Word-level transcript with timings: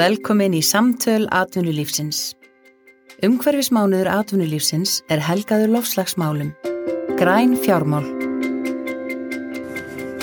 Velkomin 0.00 0.54
í 0.56 0.60
samtöl 0.64 1.26
atvinnulífsins. 1.34 2.30
Umhverfismánuður 3.26 4.08
atvinnulífsins 4.08 4.94
er 5.12 5.20
helgaður 5.26 5.74
lofslagsmálum. 5.74 6.54
Græn 7.18 7.52
fjármál. 7.60 8.06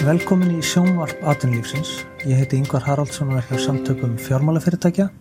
Velkomin 0.08 0.56
í 0.56 0.64
sjónvarp 0.66 1.22
atvinnulífsins. 1.30 1.92
Ég 2.26 2.40
heiti 2.40 2.58
Yngvar 2.58 2.88
Haraldsson 2.88 3.36
og 3.36 3.44
er 3.44 3.46
hjá 3.52 3.68
samtökum 3.68 4.16
fjármálafyrirtækja. 4.24 5.12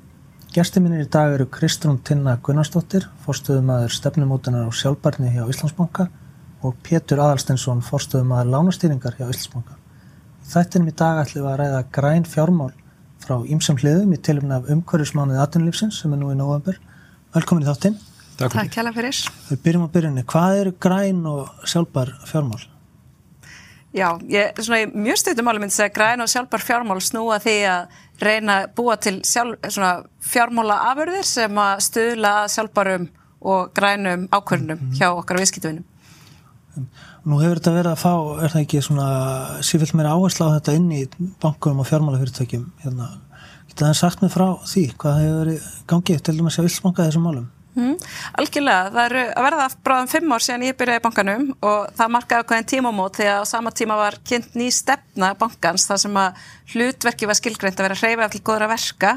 Gæsti 0.57 0.81
mínir 0.81 1.05
í 1.05 1.11
dag 1.19 1.37
eru 1.37 1.51
Kristrún 1.53 2.01
Tinna 2.01 2.39
Gunnarsdóttir, 2.41 3.11
forstöðumæður 3.27 3.93
stefnumótunar 3.99 4.65
á 4.65 4.73
sjálfbarni 4.73 5.35
hjá 5.37 5.45
Íslandsbanka 5.45 6.09
og 6.65 6.81
Pétur 6.87 7.21
Aðalstensson, 7.27 7.85
forstöðumæður 7.85 8.55
lánastýringar 8.57 9.21
hjá 9.21 9.29
Íslandsbanka. 9.29 9.77
Í 10.41 10.51
þættinum 10.55 10.89
í 10.95 10.97
dag 10.97 11.25
ætlum 11.27 11.45
við 11.45 11.53
að 11.53 11.63
ræða 11.65 11.87
græn 12.01 12.25
fjármál 12.33 12.73
frá 13.27 13.41
ýmsum 13.43 13.79
hliðum 13.81 14.15
í 14.15 14.21
tilumni 14.23 14.55
af 14.55 14.69
umhverfismánuði 14.71 15.43
atvinnulífsins 15.43 15.99
sem 16.03 16.15
er 16.15 16.21
nú 16.21 16.31
í 16.31 16.39
november. 16.39 16.79
Velkomin 17.35 17.67
í 17.67 17.69
þáttinn. 17.69 17.99
Takk, 18.37 18.53
Takk 18.53 18.77
hjá 18.77 18.93
fyrir. 18.93 19.21
Við 19.49 19.61
byrjum 19.65 19.87
á 19.89 19.95
byrjunni. 19.95 20.25
Hvað 20.29 20.59
eru 20.61 20.73
græn 20.87 21.23
og 21.31 21.69
sjálfbar 21.69 22.13
fjármál? 22.29 22.63
Já, 23.97 24.11
ég, 24.29 24.59
svona, 24.61 24.83
mjög 24.93 25.21
stundum 25.23 25.49
áli 25.49 25.63
myndi 25.63 25.73
segja 25.73 25.89
að 25.89 25.97
græn 25.97 26.25
og 26.25 26.29
sjálfbar 26.29 26.65
fjármál 26.65 26.99
snúa 27.01 27.39
því 27.41 27.55
að 27.73 28.01
reyna 28.21 28.59
að 28.61 28.75
búa 28.77 28.97
til 29.01 29.15
sjálf, 29.25 29.57
svona, 29.73 29.93
fjármála 30.21 30.77
afurðir 30.91 31.25
sem 31.25 31.61
að 31.63 31.81
stuðla 31.87 32.33
sjálfbarum 32.53 33.09
og 33.41 33.73
grænum 33.77 34.29
ákvörnum 34.29 34.77
mm 34.77 34.91
-hmm. 34.91 34.97
hjá 35.01 35.09
okkar 35.17 35.41
viðskiptuvinum. 35.41 35.85
Nú 37.27 37.41
hefur 37.43 37.59
þetta 37.59 37.75
verið 37.75 37.91
að 37.91 38.03
fá, 38.05 38.13
er 38.45 38.53
það 38.53 38.61
ekki 38.63 38.81
svona 38.87 39.07
sífilt 39.67 39.97
meira 39.99 40.15
áherslu 40.15 40.47
á 40.47 40.55
þetta 40.61 40.77
inn 40.79 40.87
í 40.95 41.03
bankum 41.43 41.81
og 41.83 41.89
fjármálafyrirtækjum 41.89 42.69
hérna. 42.85 43.09
Geta 43.67 43.89
það 43.89 43.97
sagt 43.99 44.23
mig 44.23 44.31
frá 44.31 44.47
því 44.63 44.85
hvað 44.95 45.21
hefur 45.25 45.41
verið 45.41 45.69
gangið 45.91 46.23
til 46.23 46.35
dæmis 46.39 46.59
að 46.61 46.69
vilsbanka 46.69 47.07
þessum 47.09 47.27
málum? 47.27 47.49
Mm, 47.77 47.97
algjörlega, 48.41 48.93
það 48.95 49.03
eru 49.11 49.23
að 49.27 49.45
verða 49.45 49.65
bráðum 49.85 50.09
fimm 50.09 50.31
ár 50.33 50.45
síðan 50.47 50.63
ég 50.65 50.77
byrjaði 50.79 51.01
í 51.03 51.05
bankanum 51.05 51.43
og 51.69 51.91
það 51.99 52.13
markaði 52.15 52.45
okkur 52.45 52.57
en 52.57 52.69
tímamót 52.73 53.19
að 53.21 53.41
á 53.43 53.45
sama 53.51 53.73
tíma 53.77 53.99
var 54.01 54.17
kynnt 54.25 54.55
ný 54.57 54.71
stefna 54.73 55.35
bankans 55.37 55.85
þar 55.91 56.01
sem 56.01 56.17
að 56.23 56.47
hlutverki 56.73 57.29
var 57.29 57.37
skilgreint 57.37 57.83
að 57.83 57.89
vera 57.91 57.99
hreyfað 58.01 58.33
til 58.33 58.43
góðra 58.47 58.71
verka 58.71 59.13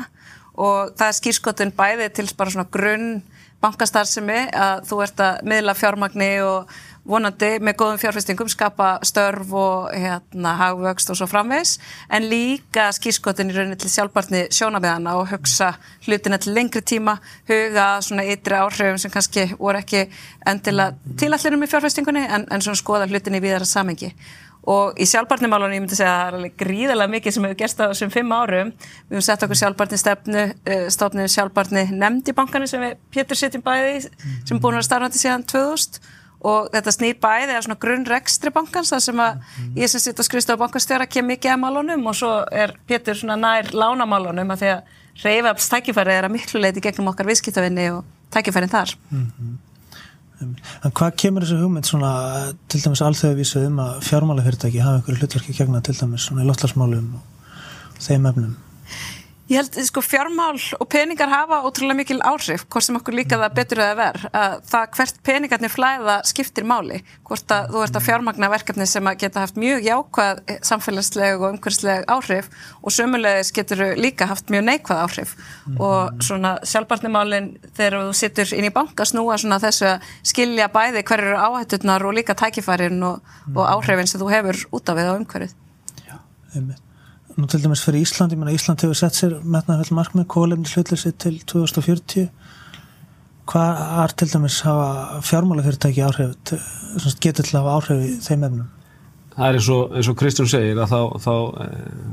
og 0.60 0.92
það 1.00 1.06
er 1.08 1.18
skýrskotun 1.22 1.72
bæði 1.78 2.10
til 2.18 2.28
bara 2.36 2.56
svona 2.58 2.68
grunn 2.74 3.08
bankastarðsemi 3.64 4.42
að 4.56 4.84
þú 4.90 5.00
ert 5.04 5.24
að 5.24 5.40
miðla 5.54 5.76
fjármagni 5.80 6.30
og 6.44 6.76
vonandi 7.08 7.52
með 7.64 7.78
góðum 7.82 8.00
fjárfestingum 8.02 8.50
skapa 8.52 8.90
störf 9.06 9.54
og 9.56 9.94
hérna 9.94 10.56
hagvöxt 10.60 11.14
og 11.14 11.20
svo 11.20 11.28
framvegs 11.30 11.78
en 12.10 12.28
líka 12.32 12.90
skýrskotin 12.96 13.52
í 13.52 13.56
rauninni 13.56 13.80
til 13.80 13.92
sjálfbarni 13.94 14.46
sjónabeðana 14.56 15.16
og 15.20 15.30
hugsa 15.32 15.74
hlutina 16.08 16.40
til 16.42 16.54
lengri 16.58 16.82
tíma, 16.82 17.20
huga 17.50 17.88
svona 18.06 18.28
ytri 18.28 18.60
áhrifum 18.60 19.00
sem 19.02 19.14
kannski 19.14 19.50
voru 19.56 19.82
ekki 19.82 20.06
endilega 20.50 21.16
tilallirum 21.18 21.66
í 21.66 21.72
fjárfestingunni 21.72 22.28
en, 22.28 22.48
en 22.52 22.62
svona 22.62 22.80
skoða 22.80 23.10
hlutinni 23.10 23.42
í 23.42 23.48
viðara 23.48 23.68
samengi 23.70 24.14
og 24.70 25.00
í 25.00 25.08
sjálfbarnimálunum 25.08 25.76
ég 25.78 25.84
myndi 25.84 25.98
segja 25.98 26.12
að 26.28 26.36
það 26.36 26.46
er 26.46 26.54
gríðarlega 26.60 27.14
mikið 27.14 27.36
sem 27.36 27.46
hefur 27.48 27.60
gerst 27.62 27.80
á 27.80 27.84
þessum 27.88 28.12
fimm 28.14 28.34
árum. 28.36 28.72
Við 29.08 29.16
höfum 29.16 29.26
sett 29.26 29.46
okkur 29.46 29.60
sjálfbarni 29.62 30.00
stefnu 30.02 30.46
uh, 30.52 30.86
stofnum 30.94 31.32
sjálfbarni 31.32 31.86
nefnd 31.94 32.30
í 32.30 32.36
bankanu 32.38 32.70
sem 32.70 32.84
við 32.84 32.98
Pétur 33.14 33.40
sittum 33.40 33.64
bæði 33.66 34.04
sem 34.04 34.60
búin 34.60 34.76
að 34.76 34.82
vera 34.82 34.88
starfandi 34.90 35.22
síðan 35.22 35.48
2000 35.50 36.02
og 36.40 36.70
þetta 36.72 36.94
snýr 36.96 37.18
bæði 37.20 37.56
af 37.58 37.66
svona 37.66 37.80
grunnrekstri 37.84 38.52
bankans 38.56 38.94
það 38.94 39.02
sem 39.04 39.22
að 39.24 39.40
mm. 39.40 39.72
ég 39.82 39.92
sem 39.92 40.04
sitt 40.04 40.20
á 40.20 40.62
bankastjóra 40.62 41.08
kem 41.12 41.28
mikið 41.28 41.56
að 41.56 41.64
málunum 41.66 42.06
og 42.08 42.16
svo 42.16 42.32
er 42.52 42.76
Pétur 42.88 43.20
svona 43.20 43.36
nær 43.36 43.74
lánamálunum 43.76 44.54
að 44.56 44.62
því 44.64 44.70
að 44.76 44.94
reyfabs 45.24 45.68
tækifæri 45.74 46.16
er 46.16 46.28
að 46.30 46.36
miklu 46.38 46.62
leiti 46.64 46.84
gegnum 46.84 47.12
okkar 47.12 47.28
viðskiptavinni 47.28 47.90
og 47.98 48.06
tækifærin 48.32 48.72
þar 48.72 48.96
mm 49.10 49.26
-hmm. 49.26 49.58
En 50.40 50.92
hvað 50.96 51.16
kemur 51.20 51.44
þessu 51.44 51.58
hugmynd 51.60 51.86
svona 51.86 52.54
til 52.72 52.80
dæmis 52.80 53.02
alþjóðavísu 53.02 53.66
um 53.68 53.80
að 53.84 54.00
fjármálafyrirtæki 54.08 54.80
hafa 54.80 54.96
einhverju 54.96 55.20
hlutverki 55.20 55.54
gegna 55.58 55.82
til 55.82 55.96
dæmis 56.00 56.22
svona 56.22 56.46
í 56.46 56.48
lottlarsmálum 56.48 57.16
og 57.16 58.00
þeim 58.00 58.26
efnum? 58.26 58.56
Ég 59.50 59.58
held, 59.58 59.78
sko, 59.82 60.02
fjármál 60.06 60.60
og 60.78 60.86
peningar 60.94 61.32
hafa 61.32 61.64
ótrúlega 61.66 61.98
mikil 61.98 62.20
áhrif, 62.22 62.68
hvort 62.70 62.86
sem 62.86 62.98
okkur 63.00 63.16
líka 63.18 63.38
það 63.42 63.54
betur 63.58 63.80
að 63.82 63.94
ver, 63.98 64.18
að 64.30 64.58
það 64.70 64.90
hvert 64.98 65.22
peningarnir 65.26 65.72
flæða 65.74 66.18
skiptir 66.30 66.68
máli, 66.70 67.00
hvort 67.26 67.54
að 67.56 67.72
þú 67.72 67.80
ert 67.82 67.96
að 67.98 68.04
fjármagna 68.06 68.50
verkefni 68.54 68.86
sem 68.86 69.08
að 69.10 69.24
geta 69.24 69.42
haft 69.42 69.58
mjög 69.58 69.88
jákvæð 69.88 70.42
samfélagsleg 70.70 71.42
og 71.42 71.46
umhverfsleg 71.48 72.06
áhrif 72.14 72.52
og 72.84 72.94
sömulegis 72.94 73.50
getur 73.56 73.82
líka 73.98 74.28
haft 74.30 74.54
mjög 74.54 74.68
neikvæð 74.68 75.02
áhrif 75.06 75.32
mm 75.34 75.42
-hmm. 75.42 75.82
og 75.82 76.24
svona 76.24 76.52
sjálfbarnimálinn 76.64 77.58
þegar 77.74 78.06
þú 78.06 78.14
sittur 78.14 78.54
inn 78.54 78.70
í 78.70 78.74
banka 78.74 79.06
snúa 79.06 79.38
svona 79.38 79.58
þessu 79.60 79.86
að 79.96 80.04
skilja 80.22 80.68
bæði 80.70 81.02
hverju 81.02 81.26
eru 81.26 81.38
áhætturnar 81.38 82.06
og 82.06 82.14
líka 82.14 82.36
tækifærin 82.36 83.04
og, 83.04 83.18
mm 83.18 83.54
-hmm. 83.54 83.58
og 83.60 83.66
áhrifin 83.68 84.08
sem 84.08 84.22
þú 84.22 84.30
hefur 84.30 84.58
út 84.72 84.90
af 84.90 84.96
við 84.98 85.10
á 85.10 85.14
umhverfið. 85.18 85.54
Já, 86.06 86.16
einmitt 86.56 86.89
nú 87.40 87.50
til 87.50 87.62
dæmis 87.64 87.84
fyrir 87.86 88.04
Ísland, 88.04 88.34
ég 88.34 88.40
menna 88.40 88.54
Ísland 88.56 88.84
hefur 88.84 88.98
sett 88.98 89.18
sér 89.18 89.38
metnaðveld 89.44 89.94
markmið, 89.96 90.26
kólefni 90.32 90.70
hlutleysi 90.70 91.14
til 91.20 91.40
2040 91.50 92.30
hvað 93.50 93.80
er 94.04 94.14
til 94.18 94.28
dæmis 94.34 94.60
hafa 94.66 95.22
fjármálafyrirtæki 95.26 96.04
áhrif 96.06 96.36
getur 97.24 97.48
til 97.48 97.56
að 97.58 97.64
hafa 97.64 97.78
áhrif 97.78 98.04
í 98.06 98.12
þeim 98.26 98.46
efnum? 98.50 98.68
Það 99.36 99.48
er 99.48 99.58
eins 99.60 99.70
og, 99.72 99.96
eins 99.96 100.10
og 100.12 100.18
Kristján 100.20 100.50
segir 100.52 100.82
að 100.84 100.92
þá, 100.92 101.02
þá, 101.24 101.34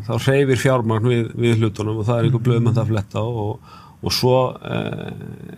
þá 0.06 0.12
reyfir 0.28 0.62
fjármagn 0.62 1.10
við, 1.10 1.28
við 1.34 1.60
hlutunum 1.60 2.00
og 2.00 2.08
það 2.08 2.20
er 2.20 2.28
einhver 2.28 2.44
blöðum 2.46 2.70
að 2.70 2.78
það 2.78 2.90
fletta 2.92 3.24
og, 3.26 3.70
og 4.00 4.14
svo 4.14 4.36
eh, 4.62 5.06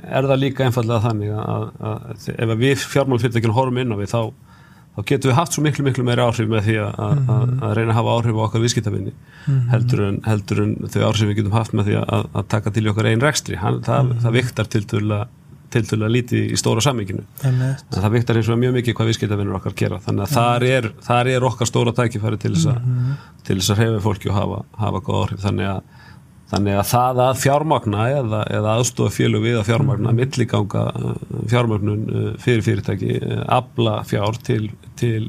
er 0.09 0.29
það 0.31 0.43
líka 0.43 0.67
einfallega 0.67 1.05
þannig 1.05 1.35
að, 1.37 1.71
að, 1.91 2.07
að 2.15 2.29
ef 2.35 2.55
við 2.65 2.87
fjármálafyrirtækinu 2.95 3.59
horfum 3.59 3.83
inn 3.85 3.95
á 3.95 4.01
við 4.01 4.15
þá 4.15 4.23
þá 4.99 5.07
getum 5.07 5.31
við 5.31 5.39
haft 5.39 5.55
svo 5.55 5.63
miklu 5.63 5.87
miklu 5.87 6.05
meira 6.07 6.27
áhrif 6.27 6.51
með 6.51 6.65
því 6.67 6.77
að, 6.83 6.93
mm 6.99 7.27
-hmm. 7.29 7.59
að 7.63 7.75
reyna 7.79 7.93
að 7.93 7.99
hafa 8.01 8.15
áhrif 8.19 8.39
á 8.39 8.43
okkar 8.49 8.63
viðskiptafinni 8.65 9.13
mm 9.15 9.49
-hmm. 9.49 9.67
heldur, 9.73 10.05
heldur 10.27 10.63
en 10.65 10.77
þau 10.91 11.03
áhrif 11.09 11.29
við 11.29 11.37
getum 11.41 11.59
haft 11.59 11.73
með 11.73 11.91
því 11.91 11.99
að, 12.03 12.47
taka 12.49 12.71
til 12.71 12.89
okkar 12.89 13.11
einn 13.11 13.23
rekstri 13.23 13.57
Hann, 13.57 13.83
það, 13.83 14.03
mm 14.03 14.11
-hmm. 14.11 14.23
það 14.23 14.33
viktar 14.33 14.67
til 15.69 15.85
dæla 15.85 16.09
lítið 16.09 16.53
í 16.53 16.57
stóra 16.57 16.81
samminginu 16.81 17.23
en 17.45 17.77
það 17.93 18.13
viktar 18.13 18.37
eins 18.41 18.49
og 18.49 18.59
mjög 18.59 18.73
mikið 18.79 18.95
hvað 18.97 19.11
viðskiptafinnur 19.11 19.59
okkar 19.59 19.75
gera 19.77 19.99
þannig 20.01 20.25
að 20.25 20.33
þar 20.33 20.65
er, 20.65 20.93
þar 21.05 21.29
er 21.29 21.45
okkar 21.45 21.69
stóra 21.69 21.93
tækifæri 21.93 22.39
til 22.41 22.55
þess 22.55 22.71
að 22.73 22.79
mhm. 22.81 23.13
til 23.45 23.59
þess 23.59 23.71
að 23.75 23.83
hefur 23.83 24.01
fólki 24.01 24.31
og 24.33 24.39
hafa, 24.39 24.63
hafa 24.81 25.03
góð 25.05 25.19
áhrif 25.23 25.43
þannig 25.45 25.69
að 25.75 25.83
Þannig 26.49 26.79
að 26.81 26.87
það 26.89 27.19
að 27.27 27.41
fjármagna 27.43 28.05
eða, 28.09 28.39
eða 28.57 28.77
aðstofa 28.79 29.13
fjölu 29.13 29.41
við 29.43 29.59
að 29.61 29.67
fjármagna, 29.69 30.13
mm. 30.15 30.21
milliganga 30.23 30.85
uh, 30.97 31.11
fjármagnun 31.53 32.07
uh, 32.09 32.31
fyrir 32.41 32.65
fyrirtæki, 32.65 33.19
uh, 33.21 33.43
abla 33.59 33.99
fjár 34.09 34.39
til, 34.47 34.71
til, 34.97 35.27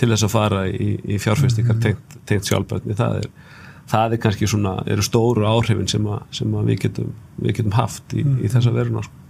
til 0.00 0.08
þess 0.10 0.26
að 0.26 0.34
fara 0.34 0.64
í, 0.66 0.88
í 1.06 1.20
fjárfestingar 1.22 1.78
mm. 1.78 1.84
tengt, 1.84 2.18
tengt 2.26 2.50
sjálfbærni, 2.50 2.98
það 2.98 3.20
er, 3.20 3.30
það 3.92 4.16
er 4.16 4.22
kannski 4.24 4.50
svona, 4.50 4.74
eru 4.90 5.06
stóru 5.06 5.46
áhrifin 5.46 5.90
sem, 5.90 6.10
að, 6.10 6.26
sem 6.40 6.58
að 6.58 6.72
við, 6.72 6.82
getum, 6.88 7.14
við 7.38 7.60
getum 7.60 7.78
haft 7.78 8.18
í, 8.18 8.26
mm. 8.26 8.42
í 8.42 8.52
þessa 8.56 8.74
veruna. 8.74 9.06
Sko. 9.06 9.27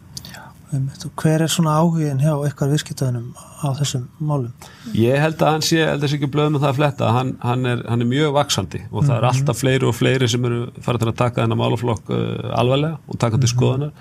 Hver 0.69 1.43
er 1.45 1.51
svona 1.51 1.79
áhugin 1.81 2.21
hjá 2.21 2.35
ykkar 2.45 2.69
viðskiptaðunum 2.73 3.31
á 3.65 3.69
þessum 3.79 4.05
málum? 4.21 4.53
Ég 4.93 5.17
held 5.23 5.41
að 5.41 5.55
hann 5.55 5.65
sé, 5.65 5.81
held 5.81 5.97
að 5.97 6.05
það 6.05 6.13
sé 6.13 6.19
ekki 6.19 6.31
blöð 6.35 6.51
með 6.53 6.65
það 6.65 6.71
að 6.71 6.79
fletta, 6.81 7.11
hann, 7.17 7.33
hann, 7.41 7.67
er, 7.71 7.83
hann 7.89 8.05
er 8.05 8.11
mjög 8.11 8.35
vaksandi 8.37 8.83
og 8.91 9.07
það 9.07 9.15
er 9.17 9.25
mhm. 9.25 9.31
alltaf 9.31 9.61
fleiri 9.63 9.89
og 9.89 9.97
fleiri 9.97 10.29
sem 10.29 10.49
eru 10.49 10.61
farið 10.85 11.05
til 11.05 11.11
að 11.13 11.21
taka 11.23 11.43
þennan 11.43 11.63
málaflokk 11.63 12.13
uh, 12.13 12.51
alvarlega 12.61 12.99
og 13.07 13.21
taka 13.23 13.39
til 13.39 13.49
-hmm. 13.49 13.55
skoðanar 13.55 13.93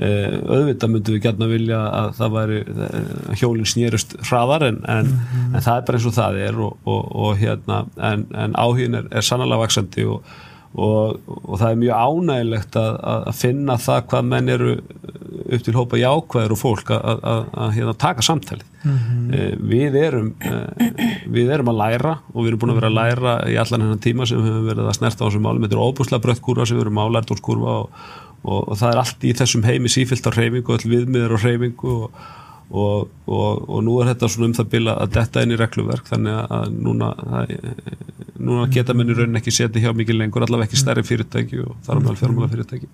uh, 0.00 0.36
auðvitað 0.58 0.92
myndum 0.92 1.16
við 1.16 1.24
gætna 1.24 1.50
vilja 1.54 1.80
að 2.02 2.12
það 2.20 2.36
væri 2.36 2.60
uh, 2.66 3.32
hjólinn 3.40 3.72
snýrust 3.72 4.16
hraðar 4.28 4.66
en, 4.68 4.84
en, 4.88 5.06
-hmm. 5.06 5.56
en 5.56 5.66
það 5.66 5.76
er 5.76 5.86
bara 5.88 5.98
eins 5.98 6.10
og 6.12 6.18
það 6.20 6.38
er 6.46 6.60
og, 6.60 6.76
og, 6.84 7.16
og 7.16 7.36
hérna, 7.38 7.84
en, 7.96 8.26
en 8.34 8.54
áhugin 8.54 8.94
er, 8.94 9.08
er 9.10 9.24
sannlega 9.24 9.64
vaksandi 9.64 10.04
og 10.04 10.22
Og, 10.70 11.16
og 11.26 11.56
það 11.58 11.70
er 11.72 11.78
mjög 11.80 12.02
ánægilegt 12.06 12.76
að, 12.78 12.98
að 13.02 13.34
finna 13.34 13.74
það 13.82 14.04
hvað 14.12 14.28
menn 14.30 14.52
eru 14.54 14.74
upp 15.50 15.64
til 15.66 15.74
hópa 15.74 15.98
jákvæður 15.98 16.54
og 16.54 16.60
fólk 16.60 16.92
að, 16.94 17.24
að, 17.26 17.40
að 17.64 17.72
hérna, 17.74 17.94
taka 17.98 18.22
samtalið 18.22 18.68
mm 18.84 18.98
-hmm. 18.98 19.64
við 19.72 19.96
erum 19.98 20.28
við 21.26 21.50
erum 21.56 21.72
að 21.72 21.80
læra 21.82 22.12
og 22.32 22.38
við 22.38 22.48
erum 22.52 22.62
búin 22.62 22.74
að 22.74 22.80
vera 22.80 22.90
að 22.92 22.98
læra 23.00 23.34
í 23.50 23.56
allan 23.58 23.82
hennan 23.82 24.04
tíma 24.06 24.26
sem 24.26 24.38
við 24.38 24.46
höfum 24.46 24.68
verið 24.70 24.86
að 24.86 24.98
snerta 24.98 25.24
á 25.24 25.26
þessum 25.26 25.42
málum, 25.42 25.62
þetta 25.62 25.76
er 25.76 25.86
óbúslega 25.88 26.24
bröttkurva 26.26 26.66
sem 26.66 26.76
við 26.76 26.84
erum 26.86 27.02
álærtórskurva 27.02 27.72
og, 27.82 27.90
og, 28.42 28.68
og 28.68 28.76
það 28.78 28.92
er 28.92 29.02
allt 29.02 29.24
í 29.24 29.34
þessum 29.34 29.66
heimi 29.66 29.88
sífilt 29.88 30.26
á 30.26 30.30
reyfingu 30.30 30.74
og 30.74 30.86
viðmiður 30.86 31.34
á 31.34 31.38
reyfingu 31.42 31.96
og 32.04 32.10
Og, 32.70 33.08
og, 33.26 33.64
og 33.66 33.80
nú 33.82 33.96
er 33.98 34.12
þetta 34.12 34.28
svona 34.30 34.46
um 34.46 34.52
það 34.54 34.66
bila 34.70 34.92
að 35.02 35.14
detta 35.16 35.42
inn 35.42 35.50
í 35.50 35.56
regluverk 35.58 36.06
þannig 36.06 36.36
að 36.54 36.76
núna, 36.86 37.08
það, 37.18 37.54
núna 38.38 38.68
geta 38.70 38.94
menn 38.94 39.10
í 39.10 39.16
raunin 39.18 39.40
ekki 39.40 39.54
setið 39.56 39.88
hjá 39.88 39.94
mikið 39.98 40.20
lengur 40.20 40.46
allavega 40.46 40.70
ekki 40.70 40.78
stærri 40.78 41.02
fyrirtæki 41.02 41.64
og 41.64 41.72
þar 41.82 42.04
meðal 42.04 42.20
fjármála 42.20 42.50
fyrirtæki 42.52 42.86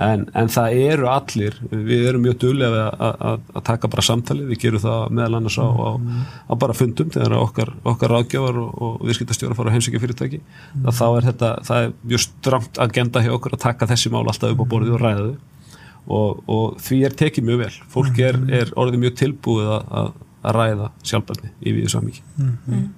En, 0.00 0.22
en 0.32 0.48
það 0.48 0.74
eru 0.86 1.08
allir, 1.12 1.56
við 1.68 2.06
erum 2.08 2.22
mjög 2.24 2.38
duglega 2.40 2.86
að, 2.88 3.16
að, 3.28 3.42
að 3.52 3.64
taka 3.66 3.90
bara 3.92 4.04
samtali, 4.06 4.46
við 4.48 4.62
gerum 4.62 4.80
það 4.80 5.02
meðal 5.18 5.36
annars 5.36 5.58
á, 5.60 5.68
á, 5.68 5.90
á 6.48 6.52
bara 6.62 6.76
fundum 6.76 7.10
þegar 7.12 7.34
okkar, 7.36 7.74
okkar 7.92 8.14
ráðgjafar 8.14 8.60
og, 8.62 8.70
og 8.72 9.02
viðskiptastjóra 9.04 9.56
fara 9.58 9.68
að 9.68 9.76
heimsækja 9.76 10.00
fyrirtæki 10.00 10.40
mm. 10.40 10.86
þá 10.96 11.04
er 11.10 11.28
þetta, 11.28 11.50
það 11.68 11.84
er 11.84 11.92
mjög 12.08 12.24
stramt 12.24 12.80
agenda 12.86 13.24
hjá 13.26 13.34
okkur 13.36 13.58
að 13.58 13.64
taka 13.66 13.90
þessi 13.92 14.14
mál 14.14 14.22
alltaf 14.24 14.54
upp 14.54 14.64
á 14.64 14.72
borðið 14.72 14.96
og 14.96 15.04
ræða 15.04 15.26
þau 15.26 15.51
og, 16.06 16.42
og 16.50 16.80
því 16.82 16.98
er 17.06 17.16
tekið 17.18 17.46
mjög 17.48 17.62
vel, 17.62 17.74
fólk 17.92 18.18
er, 18.22 18.38
er 18.62 18.72
orðið 18.78 19.04
mjög 19.04 19.18
tilbúið 19.22 19.70
að, 19.76 19.94
að 20.00 20.56
ræða 20.56 20.90
sjálfbarni 21.06 21.52
í 21.62 21.76
við 21.76 21.92
samíki 21.92 22.24
mm. 22.36 22.56
mm. 22.66 22.90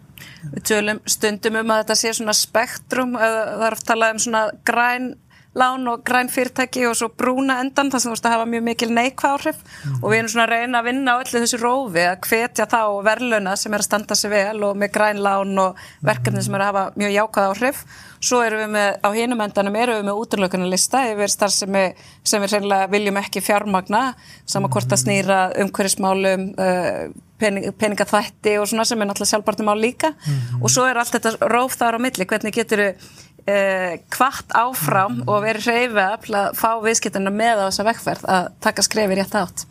Við 0.55 0.65
tölum 0.71 1.01
stundum 1.11 1.59
um 1.61 1.73
að 1.75 1.83
þetta 1.83 1.97
sé 1.99 2.12
svona 2.17 2.35
spektrum, 2.37 3.17
það 3.19 3.65
er 3.67 3.77
oft 3.77 3.87
talað 3.89 4.15
um 4.15 4.23
svona 4.25 4.43
græn 4.67 5.11
lán 5.55 5.87
og 5.91 6.03
græn 6.06 6.31
fyrirtæki 6.33 6.87
og 6.89 6.97
svo 6.99 7.11
brúna 7.15 7.61
endan 7.62 7.91
þar 7.93 8.03
sem 8.03 8.11
þú 8.11 8.15
veist 8.17 8.27
að 8.27 8.35
hafa 8.35 8.49
mjög 8.51 8.65
mikil 8.69 8.89
neikvæð 8.95 9.35
áhrif 9.37 9.61
mm. 9.61 10.01
og 10.01 10.09
við 10.11 10.19
erum 10.19 10.31
svona 10.33 10.47
að 10.47 10.55
reyna 10.55 10.81
að 10.81 10.89
vinna 10.89 11.15
á 11.15 11.21
öllu 11.23 11.43
þessu 11.45 11.61
rófi 11.62 12.06
að 12.09 12.29
hvetja 12.29 12.67
þá 12.73 12.81
verðluna 13.09 13.55
sem 13.61 13.77
er 13.77 13.85
að 13.85 13.89
standa 13.89 14.19
sig 14.19 14.33
vel 14.35 14.65
og 14.67 14.81
með 14.81 14.93
græn 14.97 15.23
lán 15.23 15.62
og 15.62 15.85
verkefni 16.05 16.43
sem 16.45 16.56
er 16.59 16.65
að 16.65 16.73
hafa 16.73 16.85
mjög 16.99 17.15
jákvæð 17.19 17.53
áhrif 17.53 17.85
svo 18.25 18.41
erum 18.45 18.65
við 18.65 18.73
með, 18.75 18.91
á 19.05 19.09
hinum 19.15 19.45
endanum 19.45 19.79
erum 19.79 20.01
við 20.01 20.09
með 20.09 20.23
útlökunarlista 20.23 21.05
yfir 21.12 21.33
starf 21.33 21.55
sem 21.55 21.77
við, 21.77 22.03
sem 22.27 22.43
við 22.43 22.56
reynilega 22.56 22.91
viljum 22.95 23.21
ekki 23.21 23.45
fjármagna 23.45 24.03
saman 24.47 24.73
hvort 24.73 24.91
að 24.91 25.03
snýra 25.05 25.41
umhverfismálum 25.65 26.49
uh, 26.56 27.05
pening, 27.39 27.69
peningaþvætti 27.79 28.56
og 28.61 28.69
svona 28.71 28.87
sem 28.89 29.01
er 29.01 29.11
náttúrulega 29.11 29.33
sjálfbartum 29.35 29.71
á 29.71 29.75
líka 29.77 30.15
mm. 30.15 30.62
og 30.62 30.73
svo 30.73 30.87
er 30.89 31.01
allt 31.01 31.15
þetta 31.17 31.51
róf 31.53 31.77
þar 31.79 31.99
á 32.01 32.05
milli, 32.05 32.27
hvernig 32.31 32.56
getur 32.56 32.83
við 32.85 33.12
eh, 33.50 33.99
kvart 34.12 34.55
áfram 34.56 35.23
og 35.26 35.43
verið 35.44 35.69
hreyfið 35.70 36.37
að 36.38 36.55
fá 36.58 36.70
viðskiptuna 36.85 37.32
með 37.35 37.64
á 37.64 37.67
þessa 37.69 37.88
vekkferð 37.91 38.31
að 38.37 38.49
taka 38.64 38.87
skrefi 38.87 39.19
rétt 39.19 39.37
átt. 39.41 39.67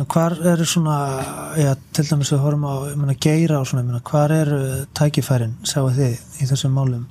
Hvar 0.00 0.32
eru 0.48 0.64
svona 0.64 0.96
já, 1.60 1.74
til 1.92 2.06
dæmis 2.08 2.30
við 2.32 2.40
horfum 2.40 2.64
á 2.64 2.74
myna, 2.96 3.14
geira 3.20 3.58
og 3.60 3.66
svona, 3.68 3.84
myna, 3.84 4.00
hvar 4.00 4.32
eru 4.32 4.60
tækifærin 4.96 5.58
sjáu 5.68 5.90
þið 5.92 6.14
í 6.40 6.48
þessum 6.48 6.72
málum? 6.72 7.08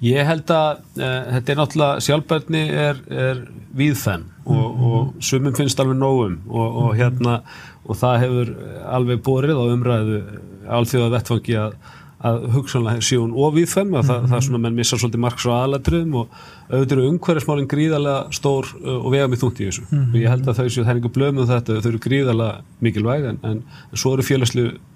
Ég 0.00 0.24
held 0.24 0.50
að 0.50 0.80
uh, 0.96 1.28
þetta 1.36 1.52
er 1.52 1.58
náttúrulega 1.60 2.02
sjálfbærni 2.06 2.62
er, 2.72 3.00
er 3.12 3.42
víðfenn 3.76 4.24
og, 4.46 4.56
mm 4.56 4.62
-hmm. 4.64 4.84
og 4.90 5.22
sumum 5.22 5.54
finnst 5.54 5.80
alveg 5.80 6.00
nógum 6.00 6.40
og, 6.48 6.76
og 6.82 6.96
hérna 6.96 7.42
og 7.84 7.96
það 8.00 8.20
hefur 8.24 8.52
alveg 8.96 9.22
borið 9.22 9.60
á 9.60 9.64
umræðu 9.76 10.22
alþjóða 10.70 11.12
vettfangi 11.14 11.56
að 11.58 11.76
að 12.20 12.42
hugsanlega 12.52 13.00
séu 13.04 13.22
hún 13.22 13.32
ofíðfem 13.32 13.94
að 13.94 14.02
mm 14.02 14.10
-hmm. 14.10 14.28
það, 14.28 14.36
er 14.36 14.44
svona 14.44 14.58
menn 14.60 14.74
missa 14.76 14.96
svolítið 14.96 15.22
margs 15.24 15.46
á 15.48 15.52
aðladriðum 15.56 16.14
og 16.20 16.28
auðvitað 16.70 16.92
eru 16.96 17.08
umhverfismálinn 17.10 17.70
gríðarlega 17.70 18.32
stór 18.36 18.66
og 18.84 19.08
vega 19.12 19.28
með 19.28 19.40
þúnt 19.42 19.60
í 19.60 19.68
þessu 19.68 19.82
mm 19.82 19.98
-hmm. 19.98 20.10
og 20.10 20.20
ég 20.20 20.28
held 20.28 20.48
að 20.48 20.58
þau 20.58 20.68
séu 20.68 20.84
það 20.84 20.90
er 20.90 20.98
einhver 21.00 21.16
blöð 21.16 21.32
með 21.34 21.52
þetta 21.52 21.80
þau 21.80 21.90
eru 21.90 22.04
gríðarlega 22.06 22.54
mikilvæg 22.80 23.24
en, 23.24 23.38
en, 23.42 23.62
svo 23.94 24.12
eru 24.12 24.22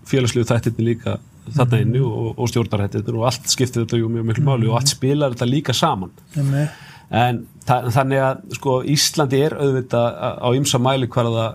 félagslegu 0.05 0.45
þættirni 0.45 0.85
líka 0.85 1.19
þarna 1.57 1.81
inni 1.81 2.01
og, 2.01 2.39
og 2.39 2.49
stjórnarhættirnir 2.49 3.17
og 3.17 3.27
allt 3.29 3.49
skiptir 3.49 3.85
þetta 3.85 4.01
jú 4.01 4.09
mjög 4.09 4.25
miklu 4.25 4.45
máli 4.45 4.69
og 4.69 4.77
allt 4.77 4.93
spilar 4.93 5.33
þetta 5.33 5.49
líka 5.49 5.73
saman 5.73 6.11
mm 6.37 6.43
-hmm. 6.43 6.69
en 7.11 7.47
þannig 7.67 8.21
að 8.21 8.37
sko 8.53 8.83
Íslandi 8.83 9.41
er 9.47 9.57
auðvitað 9.57 10.09
á 10.45 10.49
ymsa 10.53 10.79
mæli 10.79 11.09
hverða 11.09 11.55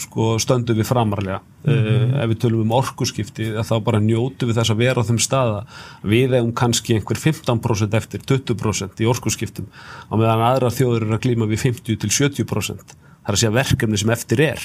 sko, 0.00 0.36
stöndu 0.42 0.74
við 0.76 0.88
framarlega. 0.88 1.40
Mm 1.66 1.74
-hmm. 1.74 2.12
uh, 2.14 2.22
ef 2.22 2.30
við 2.30 2.38
tölum 2.44 2.60
um 2.62 2.74
orkuskipti 2.76 3.48
þá 3.66 3.74
bara 3.84 4.00
njótu 4.00 4.46
við 4.46 4.58
þess 4.58 4.70
að 4.70 4.82
vera 4.82 5.00
á 5.02 5.08
þeim 5.08 5.18
staða. 5.18 5.64
Við 6.02 6.36
hefum 6.36 6.52
kannski 6.52 6.94
einhver 6.94 7.18
15% 7.18 7.94
eftir 7.94 8.20
20% 8.20 9.02
í 9.02 9.06
orkuskiptum 9.06 9.66
á 10.10 10.14
meðan 10.14 10.46
aðra 10.46 10.70
þjóður 10.70 11.02
eru 11.02 11.14
að 11.14 11.24
glíma 11.24 11.46
við 11.46 11.60
50-70% 11.66 12.94
það 13.26 13.32
er 13.32 13.34
að 13.34 13.42
segja 13.42 13.58
verkefni 13.58 13.98
sem 13.98 14.10
eftir 14.10 14.40
er. 14.40 14.60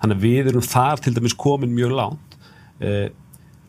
Þannig 0.00 0.16
að 0.16 0.22
við 0.22 0.46
erum 0.46 0.62
þar 0.62 1.00
til 1.00 1.14
dæmis 1.14 1.34
komin 1.34 1.74
mjög 1.74 1.92
lánt 1.96 2.38
uh, 2.82 3.08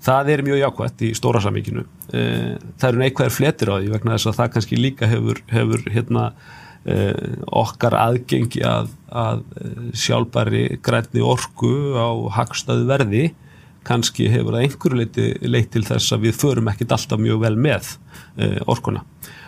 það 0.02 0.30
er 0.30 0.44
mjög 0.44 0.62
jákvæmt 0.62 1.02
í 1.02 1.14
stóra 1.18 1.42
samíkinu 1.42 1.84
uh, 1.84 2.54
það 2.78 2.90
eru 2.90 3.02
neikvæðir 3.02 3.34
fletir 3.34 3.72
á 3.74 3.76
því 3.80 3.90
vegna 3.96 4.16
þess 4.16 4.28
að 4.28 4.40
það 4.40 4.54
kannski 4.54 4.76
líka 4.78 5.08
hefur, 5.08 5.42
hefur 5.50 5.82
hérna 5.90 6.32
Eh, 6.32 6.67
okkar 7.62 7.96
aðgengi 8.00 8.62
að, 8.66 8.94
að 9.12 9.44
eh, 9.60 9.82
sjálfbæri 9.98 10.64
grænni 10.84 11.24
orku 11.26 11.72
á 12.00 12.10
hagstaðu 12.40 12.88
verði 12.88 13.24
kannski 13.88 14.28
hefur 14.32 14.56
það 14.56 14.66
einhverju 14.66 15.00
leiti 15.00 15.26
leitt 15.48 15.72
til 15.72 15.84
þess 15.88 16.16
að 16.16 16.28
við 16.28 16.40
förum 16.42 16.70
ekkit 16.72 16.94
alltaf 16.96 17.22
mjög 17.24 17.40
vel 17.46 17.54
með 17.56 17.94
uh, 17.96 18.58
orkuna. 18.68 19.06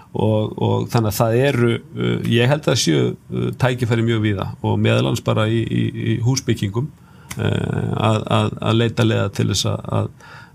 Og, 0.09 0.53
og 0.55 0.85
þannig 0.89 1.11
að 1.11 1.17
það 1.17 1.35
eru 1.43 1.71
ég 2.31 2.47
held 2.49 2.69
að 2.71 2.79
séu 2.81 3.49
tækifæri 3.61 4.05
mjög 4.07 4.23
viða 4.23 4.47
og 4.65 4.79
meðalans 4.81 5.21
bara 5.21 5.43
í, 5.51 5.59
í, 5.59 5.83
í 5.91 6.15
húsbyggingum 6.23 6.87
að, 7.35 8.23
að, 8.25 8.55
að 8.71 8.79
leita 8.79 9.05
leða 9.05 9.27
til 9.37 9.45
þess 9.51 9.67
að, 9.69 10.09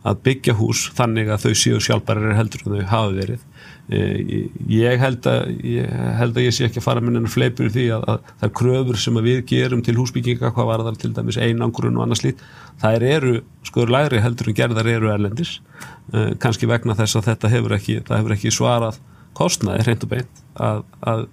að 0.04 0.20
byggja 0.26 0.54
hús 0.58 0.88
þannig 0.96 1.30
að 1.32 1.46
þau 1.46 1.54
séu 1.56 1.80
sjálfbæri 1.80 2.34
heldur 2.36 2.64
en 2.66 2.74
þau 2.74 2.90
hafi 2.90 3.16
verið. 3.18 3.44
Eh, 3.88 4.48
ég 4.72 5.00
held 5.00 5.26
að 5.28 5.54
ég, 5.64 5.94
held 6.18 6.36
að 6.36 6.46
ég 6.46 6.56
sé 6.56 6.66
ekki 6.68 6.80
að 6.80 6.86
fara 6.86 7.04
með 7.04 7.18
hennar 7.18 7.32
fleipur 7.32 7.72
því 7.72 7.86
að, 7.96 8.04
að 8.12 8.28
það 8.28 8.46
er 8.48 8.54
kröfur 8.60 9.00
sem 9.00 9.20
við 9.26 9.40
gerum 9.48 9.84
til 9.84 9.96
húsbygginga, 9.98 10.52
hvað 10.56 10.70
var 10.70 10.84
það 10.86 11.00
til 11.02 11.12
dæmis 11.16 11.40
einangrun 11.40 11.96
og 11.96 12.04
annars 12.04 12.24
lít, 12.24 12.44
það 12.80 13.08
eru 13.10 13.34
skoður 13.64 13.94
læri 13.96 14.22
heldur 14.24 14.52
en 14.52 14.58
gerðar 14.60 14.92
eru 14.92 15.12
erlendis. 15.12 15.58
Eh, 16.12 16.32
kannski 16.40 16.68
vegna 16.68 16.96
þess 16.96 17.20
að 17.20 17.30
þetta 17.30 17.52
hefur 17.56 17.76
ekki, 17.78 18.00
hefur 18.08 18.36
ekki 18.36 18.52
svarað 18.52 19.00
kostnaði 19.34 19.86
hreint 19.88 20.04
og 20.04 20.12
beint 20.12 20.42
að, 20.60 20.84
að, 21.00 21.24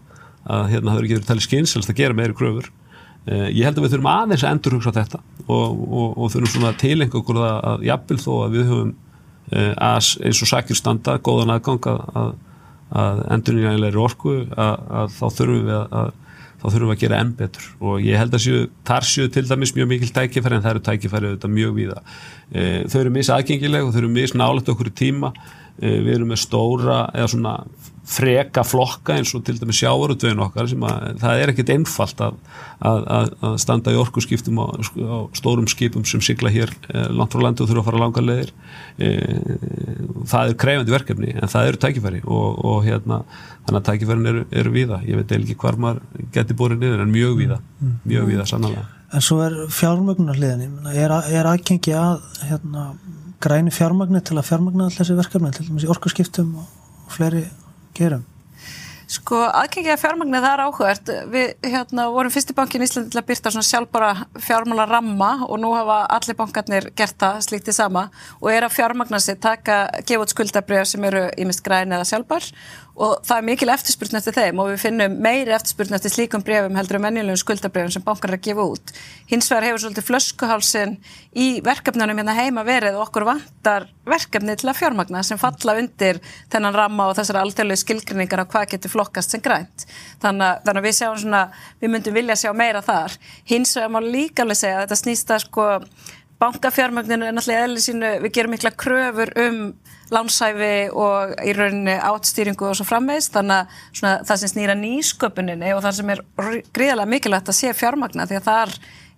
að 0.48 0.70
hérna 0.72 0.94
það 0.94 1.00
verður 1.00 1.10
ekki 1.10 1.18
verið 1.20 1.32
talið 1.32 1.48
skynselst 1.48 1.92
að 1.92 2.00
gera 2.02 2.18
meiri 2.18 2.38
kröfur 2.40 2.72
ég 3.30 3.64
held 3.68 3.78
að 3.78 3.84
við 3.86 3.92
þurfum 3.94 4.12
aðeins 4.12 4.44
að 4.44 4.56
endur 4.56 4.76
hugsa 4.78 4.94
þetta 4.96 5.20
og, 5.46 5.66
og, 5.70 6.08
og 6.18 6.32
þurfum 6.34 6.52
svona 6.56 6.72
að 6.72 6.80
tilenga 6.82 7.20
okkur 7.20 7.42
að 7.46 7.84
jafnvel 7.86 8.18
þó 8.24 8.32
að 8.40 8.56
við 8.56 8.70
höfum 8.72 8.94
Eh, 9.52 9.74
að 9.76 10.14
eins 10.24 10.40
og 10.46 10.48
sækir 10.48 10.78
standa 10.80 11.18
góðan 11.20 11.52
aðgang 11.52 11.88
að, 11.92 12.36
að 12.96 13.22
endurnýjanlegri 13.36 14.00
orku 14.00 14.36
að, 14.56 14.86
að 15.02 15.16
þá 15.18 15.26
þurfum 15.40 15.66
við 15.68 15.80
að 15.82 16.12
þá 16.62 16.66
þurfum 16.68 16.92
við 16.92 16.94
að 16.94 17.02
gera 17.02 17.20
enn 17.20 17.34
betur. 17.40 17.66
Og 17.82 18.06
ég 18.06 18.22
held 18.22 18.38
að 18.38 18.44
séu, 18.46 18.62
þar 18.88 19.08
séu 19.10 19.32
til 19.34 19.44
dæmis 19.50 19.74
mjög 19.76 19.90
mikil 19.90 20.12
tækifæri 20.14 20.56
en 20.56 20.64
það 20.64 20.76
eru 20.76 20.84
tækifæri 20.86 21.32
auðvitað 21.32 21.54
mjög 21.58 21.72
víða. 21.80 22.04
E, 22.54 22.66
þau 22.86 23.00
eru 23.02 23.14
mis 23.16 23.32
aðgengileg 23.34 23.88
og 23.88 23.92
þau 23.92 24.00
eru 24.04 24.12
mis 24.14 24.36
nálægt 24.38 24.70
okkur 24.72 24.92
í 24.92 24.94
tíma. 25.02 25.34
E, 25.82 25.96
við 25.98 26.12
erum 26.14 26.32
með 26.32 26.44
stóra 26.46 27.00
eða 27.18 27.32
svona 27.34 27.56
freka 28.08 28.64
flokka 28.66 29.16
eins 29.20 29.32
og 29.38 29.44
til 29.46 29.60
dæmis 29.60 29.78
sjávarutvegin 29.82 30.42
okkar 30.42 30.70
sem 30.72 30.84
að 30.88 31.20
það 31.22 31.42
er 31.42 31.52
ekkit 31.54 31.72
einfalt 31.76 32.24
að, 32.26 32.40
að, 32.90 33.34
að 33.46 33.58
standa 33.62 33.94
í 33.94 34.00
orkuskiptum 34.02 34.58
á, 34.58 34.66
á 34.74 35.18
stórum 35.38 35.70
skipum 35.70 36.06
sem 36.10 36.24
sigla 36.26 36.50
hér 36.54 36.74
eh, 36.90 37.12
langt 37.14 37.36
frá 37.36 37.46
landu 37.46 37.64
og 37.64 37.70
þurfa 37.70 37.84
að 37.84 37.90
fara 37.92 38.02
langa 38.02 38.26
leðir 38.26 38.54
eh, 38.98 39.60
það 40.32 40.54
er 40.54 40.58
krefandi 40.66 40.96
verkefni 40.96 41.36
en 41.38 41.54
það 41.54 41.70
eru 41.70 41.82
tækifæri 41.86 42.24
og, 42.26 42.66
og 42.72 42.82
hérna 42.88 43.22
þannig 43.68 43.80
að 43.80 43.88
tækifærin 43.92 44.32
eru, 44.34 44.44
eru 44.64 44.74
víða. 44.74 45.00
Ég 45.06 45.22
veit 45.22 45.36
ekki 45.38 45.60
hvar 45.62 45.78
maður 45.78 46.28
geti 46.34 46.58
búið 46.58 46.80
niður 46.82 47.06
en 47.06 47.14
mjög 47.14 47.38
víða, 47.38 47.62
mjög 48.02 48.28
víða 48.34 48.50
sannlega 48.50 48.88
En 49.12 49.24
svo 49.24 49.42
er 49.44 49.56
fjármögnarliðin 49.76 50.88
er, 50.96 51.12
er 51.12 51.48
aðgengi 51.50 51.92
að 52.00 52.22
hérna, 52.48 52.92
græni 53.44 53.74
fjármagni 53.76 54.22
til 54.24 54.38
að 54.40 54.48
fjármagna 54.48 54.88
allir 54.88 55.02
þessi 55.02 55.18
verkefni 55.18 55.52
til 55.56 55.66
dæmis 55.68 55.86
í 55.86 55.90
orkuskiptum 55.92 56.54
og 56.62 57.12
fleiri 57.12 57.44
gerum? 57.94 58.26
Sko 59.12 59.42
aðgengið 59.44 59.92
að 59.92 60.02
fjármagnir 60.06 60.44
það 60.44 60.54
er 60.54 60.62
áhugert. 60.64 61.10
Við 61.34 61.66
hérna, 61.68 62.06
vorum 62.16 62.32
fyrst 62.32 62.54
í 62.54 62.56
bankin 62.56 62.84
í 62.84 62.88
Íslandi 62.88 63.12
til 63.12 63.20
að 63.20 63.26
byrta 63.28 63.52
svona 63.52 63.68
sjálfbara 63.68 64.12
fjármála 64.46 64.86
ramma 64.88 65.32
og 65.50 65.60
nú 65.60 65.74
hafa 65.76 65.98
allir 66.16 66.38
bankarnir 66.40 66.88
gert 66.96 67.18
það 67.20 67.42
slítið 67.50 67.76
sama 67.76 68.06
og 68.40 68.48
er 68.54 68.64
að 68.68 68.78
fjármagna 68.78 69.20
sig 69.20 69.42
taka, 69.44 69.82
gefa 70.08 70.24
út 70.24 70.32
skuldabrjöf 70.32 70.94
sem 70.94 71.10
eru 71.10 71.26
í 71.36 71.48
mist 71.50 71.64
græn 71.66 71.92
eða 71.92 72.08
sjálfbar 72.08 72.48
og 73.02 73.22
það 73.26 73.38
er 73.38 73.46
mikil 73.48 73.72
eftirspurn 73.72 74.20
eftir 74.20 74.36
þeim 74.36 74.60
og 74.62 74.70
við 74.72 74.82
finnum 74.84 75.14
meiri 75.24 75.54
eftirspurn 75.56 75.96
eftir 75.96 76.12
slíkum 76.14 76.44
brefum 76.46 76.76
heldur 76.76 77.00
en 77.00 77.06
menjulegum 77.06 77.40
skuldabrefum 77.40 77.94
sem 77.96 78.04
bankar 78.06 78.34
er 78.34 78.38
að 78.38 78.44
gefa 78.48 78.66
út. 78.74 78.94
Hins 79.32 79.48
vegar 79.52 79.68
hefur 79.70 79.84
svolítið 79.86 80.08
flöskuhálsin 80.10 80.98
í 81.32 81.48
verkefnunum 81.66 82.20
hérna 82.22 82.36
heima 82.36 82.66
verið 82.68 83.00
og 83.00 83.08
okkur 83.08 83.26
vantar 83.30 83.88
verkefni 84.08 84.58
til 84.60 84.70
að 84.70 84.82
fjármagna 84.82 85.24
sem 85.26 85.40
falla 85.40 85.78
undir 85.80 86.20
þennan 86.52 86.78
ramma 86.78 87.08
og 87.10 87.18
þessar 87.20 87.42
alþjóðlega 87.42 87.84
skilgrinningar 87.86 88.44
á 88.44 88.52
hvað 88.52 88.74
getur 88.76 88.94
flokkast 89.02 89.36
sem 89.36 89.44
grænt. 89.44 89.86
Þannig, 90.24 90.64
þannig 90.64 90.82
að 90.82 90.88
við 90.88 90.98
sjáum 91.02 91.20
svona, 91.26 91.44
við 91.82 91.96
myndum 91.96 92.18
vilja 92.22 92.40
sjá 92.46 92.52
meira 92.56 92.86
þar. 92.86 93.20
Hins 93.50 93.76
vegar 93.76 93.94
má 93.98 94.02
líka 94.06 94.46
alveg 94.46 94.62
segja 94.62 94.80
að 94.80 94.86
þetta 94.86 95.02
snýst 95.02 95.36
að 95.36 95.46
sko 95.50 95.70
bankafjármögninu 96.42 97.28
er 97.28 97.36
náttúrulega 97.36 97.66
eðli 97.68 97.84
sínu, 97.84 98.12
við 98.24 98.34
gerum 98.38 98.56
mikla 98.56 98.72
kröfur 98.74 99.32
um 99.44 99.60
lánsæfi 100.12 100.90
og 100.98 101.36
í 101.46 101.54
rauninni 101.56 101.94
átstýringu 102.02 102.68
og 102.68 102.80
svo 102.80 102.88
frammeist 102.88 103.36
þannig 103.36 103.70
að 104.02 104.26
það 104.28 104.42
sem 104.42 104.52
snýra 104.56 104.76
nýsköpuninni 104.80 105.72
og 105.76 105.84
það 105.86 105.98
sem 106.00 106.12
er 106.16 106.24
gríðarlega 106.74 107.14
mikilvægt 107.14 107.54
að 107.54 107.60
sé 107.62 107.72
fjármagna 107.78 108.28
því 108.28 108.40
að 108.42 108.50
þar 108.50 108.74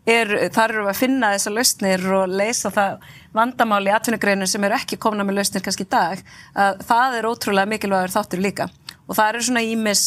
er, 0.06 0.36
eru 0.52 0.84
við 0.84 0.92
að 0.92 1.00
finna 1.00 1.32
þessar 1.34 1.58
lausnir 1.58 2.06
og 2.20 2.38
leysa 2.42 2.74
það 2.76 3.10
vandamál 3.34 3.82
í 3.88 3.94
atvinnugreinu 3.96 4.50
sem 4.50 4.68
eru 4.68 4.78
ekki 4.78 5.00
komna 5.02 5.26
með 5.26 5.40
lausnir 5.40 5.66
kannski 5.66 5.88
í 5.88 5.92
dag, 5.96 6.22
að 6.54 6.84
það 6.92 7.20
er 7.20 7.30
ótrúlega 7.32 7.72
mikilvægur 7.74 8.14
þáttur 8.14 8.44
líka 8.44 8.70
og 9.08 9.18
það 9.18 9.30
eru 9.30 9.44
svona 9.48 9.66
ímis 9.68 10.06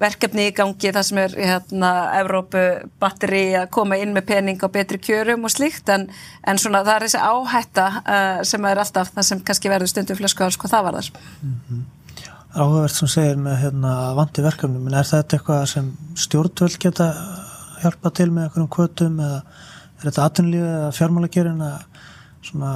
verkefni 0.00 0.48
í 0.50 0.54
gangi 0.54 0.90
þar 0.92 1.06
sem 1.06 1.20
er 1.22 1.34
hérna 1.38 1.90
Evrópu 2.18 2.62
batteri 3.00 3.44
að 3.58 3.68
koma 3.76 3.98
inn 4.00 4.14
með 4.16 4.26
pening 4.32 4.62
á 4.64 4.68
betri 4.72 4.98
kjörum 4.98 5.46
og 5.46 5.54
slíkt 5.54 5.90
en, 5.94 6.08
en 6.42 6.60
svona 6.60 6.82
það 6.86 6.96
er 6.96 7.06
þessi 7.06 7.20
áhætta 7.22 7.86
uh, 8.02 8.40
sem 8.46 8.66
er 8.68 8.82
alltaf 8.82 9.12
það 9.14 9.28
sem 9.30 9.44
kannski 9.46 9.70
verður 9.70 9.92
stundum 9.92 10.18
flösku 10.18 10.46
á 10.46 10.50
sko 10.54 10.70
það 10.72 10.88
var 10.88 10.98
þar 10.98 11.12
mm 11.14 11.60
-hmm. 11.68 11.84
Áhugavert 12.54 12.94
sem 12.94 13.08
segir 13.10 13.36
með 13.36 13.56
hérna, 13.64 13.92
vandi 14.14 14.42
verkefnum, 14.42 14.86
en 14.86 14.94
er 14.94 15.06
þetta 15.08 15.36
eitthvað 15.36 15.64
sem 15.66 15.86
stjórnvöld 16.14 16.76
geta 16.78 17.08
hjálpa 17.82 18.12
til 18.14 18.30
með 18.30 18.44
einhverjum 18.44 18.68
kvötum 18.76 19.18
eða 19.18 19.40
er 19.98 20.04
þetta 20.04 20.26
atvinnlífið 20.28 20.76
eða 20.76 20.92
fjármálagerinn 20.94 21.64
eða 21.66 21.80
svona, 22.44 22.70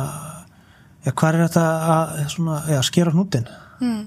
já 1.04 1.12
hvað 1.12 1.34
er 1.34 1.44
þetta 1.46 1.64
að, 1.94 2.28
svona, 2.34 2.58
já, 2.72 2.82
skera 2.88 3.14
hnútin? 3.14 3.48
Mm. 3.78 4.02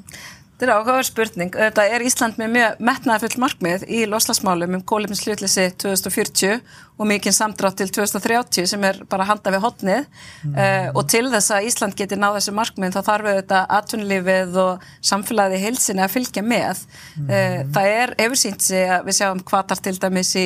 Þetta 0.62 0.76
er 0.76 0.78
áhugaverð 0.78 1.08
spurning. 1.08 1.56
Þetta 1.58 1.84
er 1.90 2.04
Ísland 2.06 2.36
með 2.38 2.52
mjög 2.54 2.82
metnaðafullt 2.86 3.38
markmið 3.42 3.86
í 3.90 4.02
loslasmálum 4.06 4.76
um 4.78 4.84
kólefnins 4.86 5.24
hlutleysi 5.26 5.64
2040 5.82 6.60
og 7.02 7.10
mikinn 7.10 7.34
samdrátt 7.34 7.80
til 7.80 7.88
2030 7.90 8.70
sem 8.70 8.86
er 8.86 9.00
bara 9.10 9.26
handa 9.26 9.50
við 9.56 9.64
hotnið 9.64 10.04
mm. 10.06 10.52
uh, 10.54 10.92
og 10.94 11.08
til 11.10 11.24
þess 11.34 11.56
að 11.56 11.70
Ísland 11.72 11.98
geti 11.98 12.20
náð 12.22 12.38
þessu 12.38 12.54
markmið 12.60 12.94
þá 12.94 13.02
þarf 13.08 13.32
þetta 13.40 13.64
atvinnlífið 13.80 14.60
og 14.68 14.86
samfélagið 15.10 15.66
heilsinni 15.66 16.06
að 16.06 16.14
fylgja 16.20 16.46
með. 16.46 16.86
Mm. 17.16 17.34
Uh, 17.34 17.58
það 17.74 17.92
er 17.96 18.16
efursýnt 18.28 18.68
sig 18.68 18.86
að 18.86 19.10
við 19.10 19.18
sjáum 19.18 19.42
hvaðar 19.50 19.82
til 19.82 19.98
dæmis 19.98 20.36
í 20.38 20.46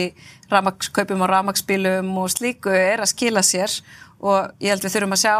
ramagskaupum 0.51 1.23
og 1.25 1.31
ramagsbílum 1.31 2.11
og 2.21 2.33
slíku 2.33 2.73
er 2.73 3.03
að 3.03 3.11
skila 3.13 3.43
sér 3.45 3.73
og 4.25 4.53
ég 4.63 4.71
held 4.71 4.85
við 4.85 4.93
þurfum 4.95 5.15
að 5.15 5.21
sjá 5.21 5.33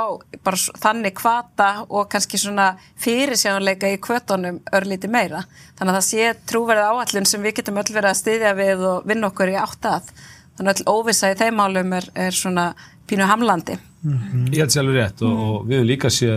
bara 0.46 0.80
þannig 0.84 1.16
kvata 1.18 1.70
og 1.88 2.10
kannski 2.12 2.40
svona 2.42 2.68
fyrirsjánleika 3.02 3.90
í 3.94 4.00
kvötunum 4.04 4.60
örlíti 4.76 5.10
meira. 5.12 5.46
Þannig 5.78 5.94
að 5.94 5.98
það 5.98 6.08
sé 6.10 6.34
trúverðið 6.52 6.92
áallun 6.92 7.30
sem 7.30 7.46
við 7.46 7.58
getum 7.62 7.80
öll 7.82 7.88
verið 7.90 8.12
að 8.12 8.20
styðja 8.22 8.54
við 8.60 8.86
og 8.92 9.08
vinna 9.10 9.32
okkur 9.32 9.54
í 9.54 9.58
átt 9.62 9.90
að. 9.90 10.12
Þannig 10.58 10.72
að 10.72 10.84
öll 10.84 11.00
óvisa 11.00 11.32
í 11.32 11.40
þeim 11.40 11.64
álum 11.64 11.98
er, 11.98 12.10
er 12.28 12.36
svona 12.36 12.70
pínu 13.10 13.30
hamlandi. 13.30 13.80
Mm 14.06 14.18
-hmm. 14.20 14.54
Ég 14.54 14.60
held 14.62 14.72
sér 14.72 14.84
alveg 14.84 14.96
rétt 14.96 15.22
og, 15.22 15.32
mm. 15.32 15.40
og 15.42 15.66
við 15.66 15.76
hefum 15.76 15.88
líka 15.90 16.10
sé 16.14 16.30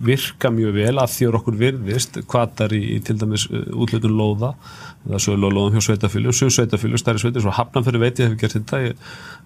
virka 0.00 0.50
mjög 0.50 0.72
vel 0.74 0.96
að 1.02 1.14
þjóður 1.16 1.38
okkur 1.40 1.56
virðist 1.58 2.18
kvatar 2.30 2.72
í, 2.72 2.82
í 2.96 2.98
til 3.02 3.16
dæmis 3.18 3.48
uh, 3.50 3.64
útlutun 3.74 4.14
lóða 4.14 4.54
það 5.02 5.16
er 5.16 5.22
sögulega 5.24 5.56
lóðum 5.56 5.74
hjá 5.74 5.84
sveitafylgjum, 5.86 6.34
sögur 6.36 6.54
sveitafylgjum, 6.56 7.00
stærri 7.00 7.22
sveitafylgjum, 7.22 7.46
svo 7.48 7.54
hafnanferði 7.56 8.02
veit 8.02 8.20
ég 8.22 8.28
hef 8.30 8.36
gert 8.38 8.54
þetta 8.54 8.80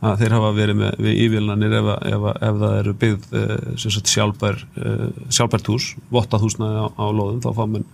að 0.05 0.19
þeir 0.21 0.35
hafa 0.37 0.51
verið 0.57 0.79
með, 0.83 0.99
við 1.07 1.21
ívilnanir 1.25 1.77
ef, 1.79 1.89
ef, 2.11 2.27
ef 2.49 2.59
það 2.63 2.75
eru 2.81 2.95
byggð 3.05 3.39
uh, 3.41 4.03
sjálfbær, 4.13 4.61
uh, 4.83 5.07
sjálfbært 5.33 5.71
hús, 5.73 5.89
vottað 6.13 6.45
húsnaði 6.45 6.85
á, 6.85 6.87
á 6.93 7.05
lóðum, 7.09 7.41
þá 7.45 7.51
fá 7.57 7.65
menn, 7.73 7.89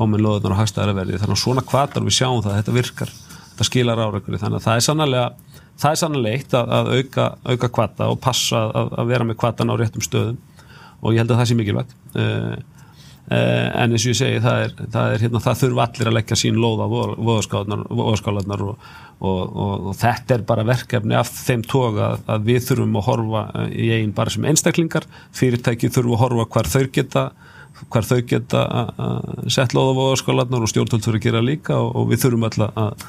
menn 0.00 0.26
lóðunar 0.26 0.58
á 0.58 0.60
hagstæðara 0.64 0.98
verði, 0.98 1.20
þannig 1.22 1.38
að 1.38 1.44
svona 1.44 1.66
kvatar 1.66 2.06
við 2.06 2.18
sjáum 2.18 2.42
það, 2.42 2.58
þetta 2.58 2.76
virkar, 2.80 3.14
þetta 3.56 3.70
skilar 3.72 4.04
ára 4.04 4.20
þannig 4.20 4.60
að 4.60 4.66
það 4.68 4.76
er 4.76 4.86
sannlega 4.86 5.26
það 5.80 5.92
er 5.92 6.00
sannlega 6.00 6.38
eitt 6.38 6.56
að, 6.56 6.72
að 6.78 6.92
auka, 6.96 7.26
auka 7.52 7.72
kvata 7.78 8.08
og 8.12 8.20
passa 8.24 8.62
að, 8.70 8.94
að 9.00 9.12
vera 9.12 9.28
með 9.28 9.38
kvatan 9.42 9.72
á 9.72 9.74
réttum 9.78 10.04
stöðum. 10.04 10.38
Og 11.02 11.12
ég 11.12 11.22
held 11.22 11.32
að 11.34 11.42
það 11.42 11.50
sé 11.50 11.56
mikilvægt. 11.58 11.96
Uh, 12.16 12.54
uh, 13.28 13.66
en 13.82 13.92
eins 13.92 14.06
og 14.06 14.12
ég 14.12 14.18
segi 14.20 14.44
það, 14.44 14.62
er, 14.64 14.76
það, 14.94 15.16
er, 15.16 15.24
hérna, 15.24 15.42
það 15.44 15.58
þurfa 15.62 15.86
allir 15.86 16.10
að 16.10 16.16
leggja 16.16 16.38
sín 16.40 16.60
lóð 16.62 16.84
á 16.84 16.86
voðaskálanar 17.28 18.64
og, 18.64 18.86
og, 19.20 19.42
og, 19.42 19.90
og 19.90 19.98
þetta 20.00 20.38
er 20.38 20.46
bara 20.48 20.66
verkefni 20.68 21.18
af 21.18 21.34
þeim 21.34 21.66
toga 21.68 22.14
að 22.24 22.48
við 22.48 22.64
þurfum 22.70 22.96
að 23.02 23.06
horfa 23.10 23.44
í 23.68 23.90
einn 23.98 24.16
bara 24.16 24.32
sem 24.32 24.48
einstaklingar. 24.48 25.08
Fyrirtæki 25.36 25.92
þurfum 25.92 26.16
að 26.16 26.24
horfa 26.24 26.48
hvar 26.56 26.72
þau 26.72 26.88
geta 26.88 27.28
hvar 27.92 28.06
þau 28.08 28.22
geta 28.24 28.60
sett 29.52 29.74
lóð 29.76 29.90
á 29.92 29.98
voðaskálanar 29.98 30.64
og 30.64 30.70
stjórnvöld 30.72 31.04
þurfum 31.04 31.18
að 31.20 31.26
gera 31.26 31.42
líka 31.44 31.76
og 31.76 32.06
við 32.08 32.22
þurfum 32.22 32.46
alltaf 32.48 32.78
að 32.80 33.02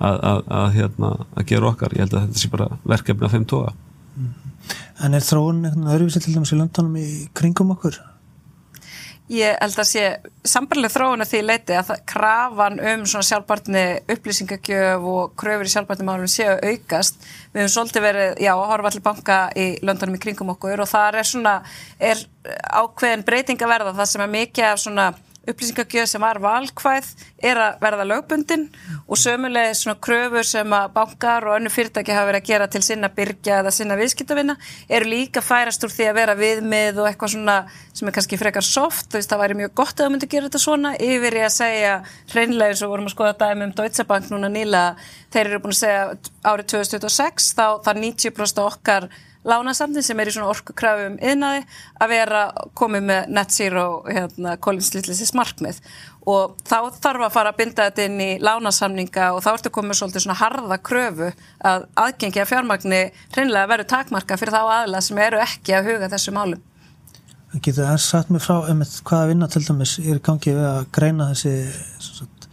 að, 0.00 0.18
að, 0.32 0.42
að, 0.60 0.66
hérna, 0.78 1.12
að 1.36 1.48
gera 1.52 1.70
okkar 1.70 1.94
ég 1.96 2.04
held 2.04 2.16
að 2.16 2.26
þetta 2.26 2.42
sé 2.42 2.52
bara 2.52 2.68
verkefni 2.88 3.28
af 3.28 3.36
þeim 3.36 3.48
toga 3.54 3.76
En 5.00 5.16
er 5.16 5.24
þróun 5.24 5.64
eitthvað 5.64 5.92
öðruvísi 5.94 6.22
til 6.22 6.36
dæmis 6.36 6.52
í 6.52 6.60
löndunum 6.60 6.96
í 7.00 7.08
kringum 7.36 7.72
okkur? 7.74 7.96
Ég 9.30 9.54
held 9.62 9.78
að 9.78 9.86
sé 9.86 10.02
sambarlega 10.42 10.90
þróun 10.90 11.22
að 11.22 11.30
því 11.30 11.40
leiti 11.46 11.76
að 11.78 11.92
krafan 12.10 12.80
um 12.82 13.04
svona 13.06 13.28
sjálfbarni 13.28 13.84
upplýsingagjöf 14.10 15.06
og 15.12 15.36
kröfur 15.38 15.70
í 15.70 15.72
sjálfbarni 15.72 16.06
málum 16.08 16.30
séu 16.30 16.56
aukast. 16.58 17.22
Við 17.54 17.62
hefum 17.62 17.72
svolítið 17.76 18.06
verið, 18.08 18.32
já, 18.42 18.50
að 18.56 18.66
horfa 18.72 18.90
allir 18.90 19.04
banka 19.06 19.38
í 19.54 19.66
löndunum 19.86 20.18
í 20.18 20.22
kringum 20.26 20.50
okkur 20.56 20.82
og 20.82 20.90
það 20.90 21.20
er 21.22 21.30
svona, 21.30 21.54
er 22.10 22.24
ákveðin 22.82 23.24
breyting 23.28 23.62
að 23.62 23.72
verða 23.76 23.96
það 24.02 24.10
sem 24.12 24.26
er 24.26 24.34
mikið 24.34 24.68
af 24.72 24.82
svona 24.82 25.08
upplýsingagjöð 25.48 26.08
sem 26.10 26.22
var 26.22 26.40
valkvæð 26.42 27.06
er 27.50 27.60
að 27.60 27.78
verða 27.80 28.06
lögbundin 28.10 28.66
og 29.06 29.16
sömulega 29.16 29.72
svona 29.78 29.96
kröfur 30.04 30.44
sem 30.46 30.74
að 30.76 30.90
bankar 30.96 31.46
og 31.48 31.56
önnu 31.56 31.72
fyrirtæki 31.72 32.12
hafa 32.12 32.28
verið 32.28 32.42
að 32.42 32.50
gera 32.50 32.68
til 32.70 32.82
sinna 32.84 33.08
byrja 33.16 33.60
eða 33.62 33.72
sinna 33.72 33.96
viðskiptavinna 34.00 34.56
eru 34.88 35.08
líka 35.08 35.42
færast 35.44 35.86
úr 35.86 35.94
því 35.94 36.10
að 36.10 36.18
vera 36.20 36.36
viðmið 36.38 37.00
og 37.00 37.08
eitthvað 37.08 37.34
svona 37.34 37.56
sem 38.00 38.08
er 38.08 38.16
kannski 38.16 38.38
frekar 38.40 38.64
soft, 38.64 39.08
þú 39.10 39.18
veist 39.18 39.32
það 39.32 39.42
væri 39.42 39.56
mjög 39.60 39.72
gott 39.80 39.94
að 39.96 40.04
það 40.04 40.12
myndi 40.14 40.28
gera 40.32 40.48
þetta 40.48 40.60
svona. 40.62 40.92
Yfir 41.00 41.36
í 41.36 41.42
að 41.44 41.56
segja 41.56 41.96
hreinlega 42.32 42.74
eins 42.74 42.84
og 42.84 42.92
vorum 42.92 43.08
að 43.08 43.14
skoða 43.16 43.34
dæmi 43.40 43.66
um 43.66 43.74
Deutsche 43.76 44.06
Bank 44.08 44.30
núna 44.32 44.52
nýla, 44.52 44.84
þeir 45.32 45.50
eru 45.50 45.62
búin 45.64 45.74
að 45.76 45.80
segja 45.82 46.04
árið 46.44 46.70
2026 46.76 47.50
þá 47.58 47.66
þar 47.84 48.00
90% 48.04 48.62
okkar 48.64 49.08
lánasamni 49.46 50.02
sem 50.04 50.20
er 50.20 50.28
í 50.28 50.34
svona 50.34 50.50
orkukrafum 50.52 51.16
yðnaði 51.24 51.62
að 52.00 52.12
vera 52.12 52.42
komið 52.76 53.04
með 53.08 53.30
net 53.36 53.54
zero 53.54 53.84
hérna, 54.08 54.56
kólinslýtlisis 54.60 55.32
markmið 55.36 55.80
og 56.28 56.56
þá 56.68 56.90
þarf 57.00 57.24
að 57.24 57.36
fara 57.36 57.52
að 57.52 57.60
binda 57.62 57.86
þetta 57.88 58.06
inn 58.08 58.20
í 58.20 58.30
lánasamninga 58.44 59.30
og 59.36 59.44
þá 59.44 59.50
ertu 59.54 59.72
komið 59.72 60.00
svolítið 60.00 60.26
svona 60.26 60.40
harða 60.42 60.80
kröfu 60.84 61.30
að 61.70 61.86
aðgengi 62.04 62.42
að 62.42 62.50
fjármagni 62.52 63.00
hreinlega 63.32 63.70
verður 63.72 63.90
takmarka 63.94 64.38
fyrir 64.40 64.56
þá 64.56 64.60
aðla 64.80 65.00
sem 65.04 65.22
eru 65.24 65.40
ekki 65.40 65.76
að 65.78 65.88
huga 65.88 66.12
þessu 66.12 66.36
málum. 66.36 66.60
Getur 67.56 67.82
það 67.82 68.02
satt 68.04 68.28
mig 68.30 68.44
frá 68.44 68.60
um 68.70 68.84
hvaða 68.84 69.32
vinna 69.32 69.48
til 69.50 69.64
dæmis 69.66 69.96
er 70.04 70.20
gangið 70.22 70.60
við 70.60 70.68
að 70.68 70.84
greina 70.94 71.32
þessi 71.32 71.54
sagt, 72.04 72.48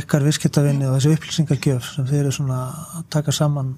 ykkar 0.00 0.24
visskiptavinni 0.24 0.88
og 0.88 0.96
þessi 0.96 1.12
upplýsingargjöf 1.18 1.92
sem 1.92 2.08
þeir 2.08 2.24
eru 2.24 2.34
svona 2.34 2.64
að 2.96 3.04
taka 3.12 3.34
saman 3.36 3.76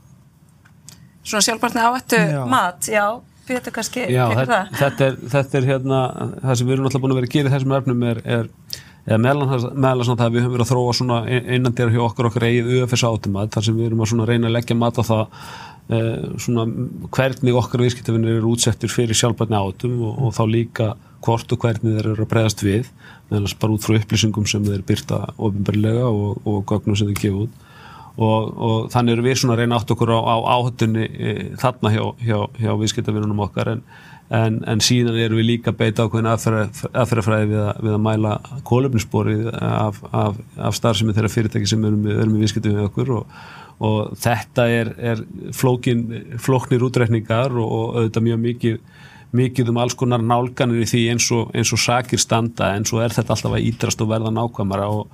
svona 1.24 1.46
sjálfbarni 1.48 1.84
áhættu 1.84 2.20
mat, 2.50 2.90
já 2.92 3.06
Pétur 3.44 3.74
kannski, 3.76 4.06
já, 4.08 4.22
þetta, 4.32 4.58
þetta, 4.72 5.06
er, 5.06 5.16
þetta 5.34 5.58
er 5.58 5.66
hérna, 5.68 5.98
það 6.40 6.54
sem 6.56 6.68
við 6.68 6.74
erum 6.78 6.86
alltaf 6.88 7.02
búin 7.02 7.12
að 7.12 7.18
vera 7.18 7.28
að 7.28 7.34
gera 7.34 7.50
í 7.50 7.52
þessum 7.52 7.74
efnum 7.76 8.04
er, 8.08 8.20
er 8.24 8.46
eða 9.04 9.18
meðlan 9.20 9.50
svona 9.52 10.16
það 10.16 10.24
að 10.24 10.36
við 10.36 10.44
höfum 10.44 10.54
verið 10.54 10.64
að 10.64 10.70
þróa 10.70 10.94
svona 10.96 11.18
einan 11.28 11.74
dýra 11.76 11.92
hjá 11.92 12.02
okkur 12.06 12.28
okkar 12.30 12.46
eigið 12.48 12.70
UFS 12.78 13.04
átumat, 13.04 13.52
þar 13.52 13.66
sem 13.66 13.76
við 13.76 13.90
erum 13.90 14.00
að 14.00 14.10
svona 14.14 14.28
reyna 14.30 14.48
að 14.48 14.56
leggja 14.56 14.76
mat 14.80 15.00
á 15.00 15.02
það 15.04 15.24
eh, 15.92 16.22
svona 16.46 16.64
hvernig 17.18 17.58
okkar 17.60 17.84
viðskiptafinnir 17.84 18.38
eru 18.38 18.54
útsettir 18.54 18.92
fyrir 18.94 19.20
sjálfbarni 19.20 19.60
átum 19.60 20.00
og, 20.08 20.22
og 20.24 20.34
þá 20.38 20.42
líka 20.48 20.88
hvort 21.24 21.52
og 21.52 21.60
hvernig 21.60 21.98
þeir 21.98 22.10
eru 22.14 22.24
að 22.24 22.32
bregðast 22.32 22.64
við 22.64 22.88
meðan 23.28 23.60
bara 23.60 23.76
út 23.76 23.84
frá 23.84 23.98
upplýsingum 24.00 24.48
sem 24.48 24.64
þeir 24.64 24.88
byrta 24.88 25.20
ofinbarlega 25.36 26.08
og, 26.08 26.40
og 26.48 26.64
gögnum 26.72 26.96
sem 26.96 27.12
þeir 27.12 27.20
gefa 27.26 27.44
út 27.44 27.62
og, 28.14 28.50
og 28.54 28.90
þannig 28.94 29.16
eru 29.16 29.26
við 29.26 29.38
svona 29.40 29.56
að 29.56 29.62
reyna 29.62 29.78
átt 29.80 29.92
okkur 29.94 30.12
á, 30.14 30.20
á 30.22 30.36
áhuttunni 30.54 31.06
e, 31.06 31.32
þarna 31.60 31.90
hjá, 31.94 32.02
hjá, 32.22 32.36
hjá 32.60 32.72
viðskiptavinnunum 32.82 33.42
okkar. 33.46 33.72
En, 33.74 33.82
en, 34.34 34.60
en 34.70 34.82
síðan 34.84 35.18
eru 35.20 35.40
við 35.40 35.48
líka 35.50 35.74
beita 35.74 36.06
ákveðin 36.06 36.30
aðferðafræði 36.30 37.50
við, 37.50 37.64
við 37.86 37.96
að 37.96 38.04
mæla 38.06 38.36
kólöfninsborið 38.70 39.50
af, 39.58 39.98
af, 40.14 40.38
af 40.56 40.78
starfsemi 40.78 41.16
þeirra 41.16 41.32
fyrirtæki 41.32 41.70
sem 41.70 41.84
erum 41.84 42.06
við, 42.06 42.20
við 42.22 42.40
viðskiptavinnum 42.44 42.90
okkur. 42.92 43.14
Og, 43.18 43.40
og 43.84 44.14
þetta 44.22 44.68
er, 44.70 44.92
er 45.12 45.24
flókin, 45.56 46.06
flóknir 46.42 46.86
útreikningar 46.86 47.56
og, 47.58 47.66
og 47.66 47.98
auðvitað 47.98 48.28
mjög 48.30 48.46
mikið 48.48 48.78
mikið 49.34 49.72
um 49.72 49.80
alls 49.82 49.96
konar 49.98 50.22
nálganir 50.22 50.84
í 50.84 50.86
því 50.86 51.00
eins 51.10 51.24
og, 51.34 51.48
eins 51.58 51.72
og 51.74 51.80
sakir 51.82 52.20
standa 52.22 52.68
en 52.76 52.84
svo 52.86 53.00
er 53.02 53.10
þetta 53.10 53.34
alltaf 53.34 53.56
að 53.56 53.64
ídrast 53.66 54.04
og 54.04 54.12
verða 54.12 54.30
nákvæmara. 54.30 54.86
Og, 54.86 55.08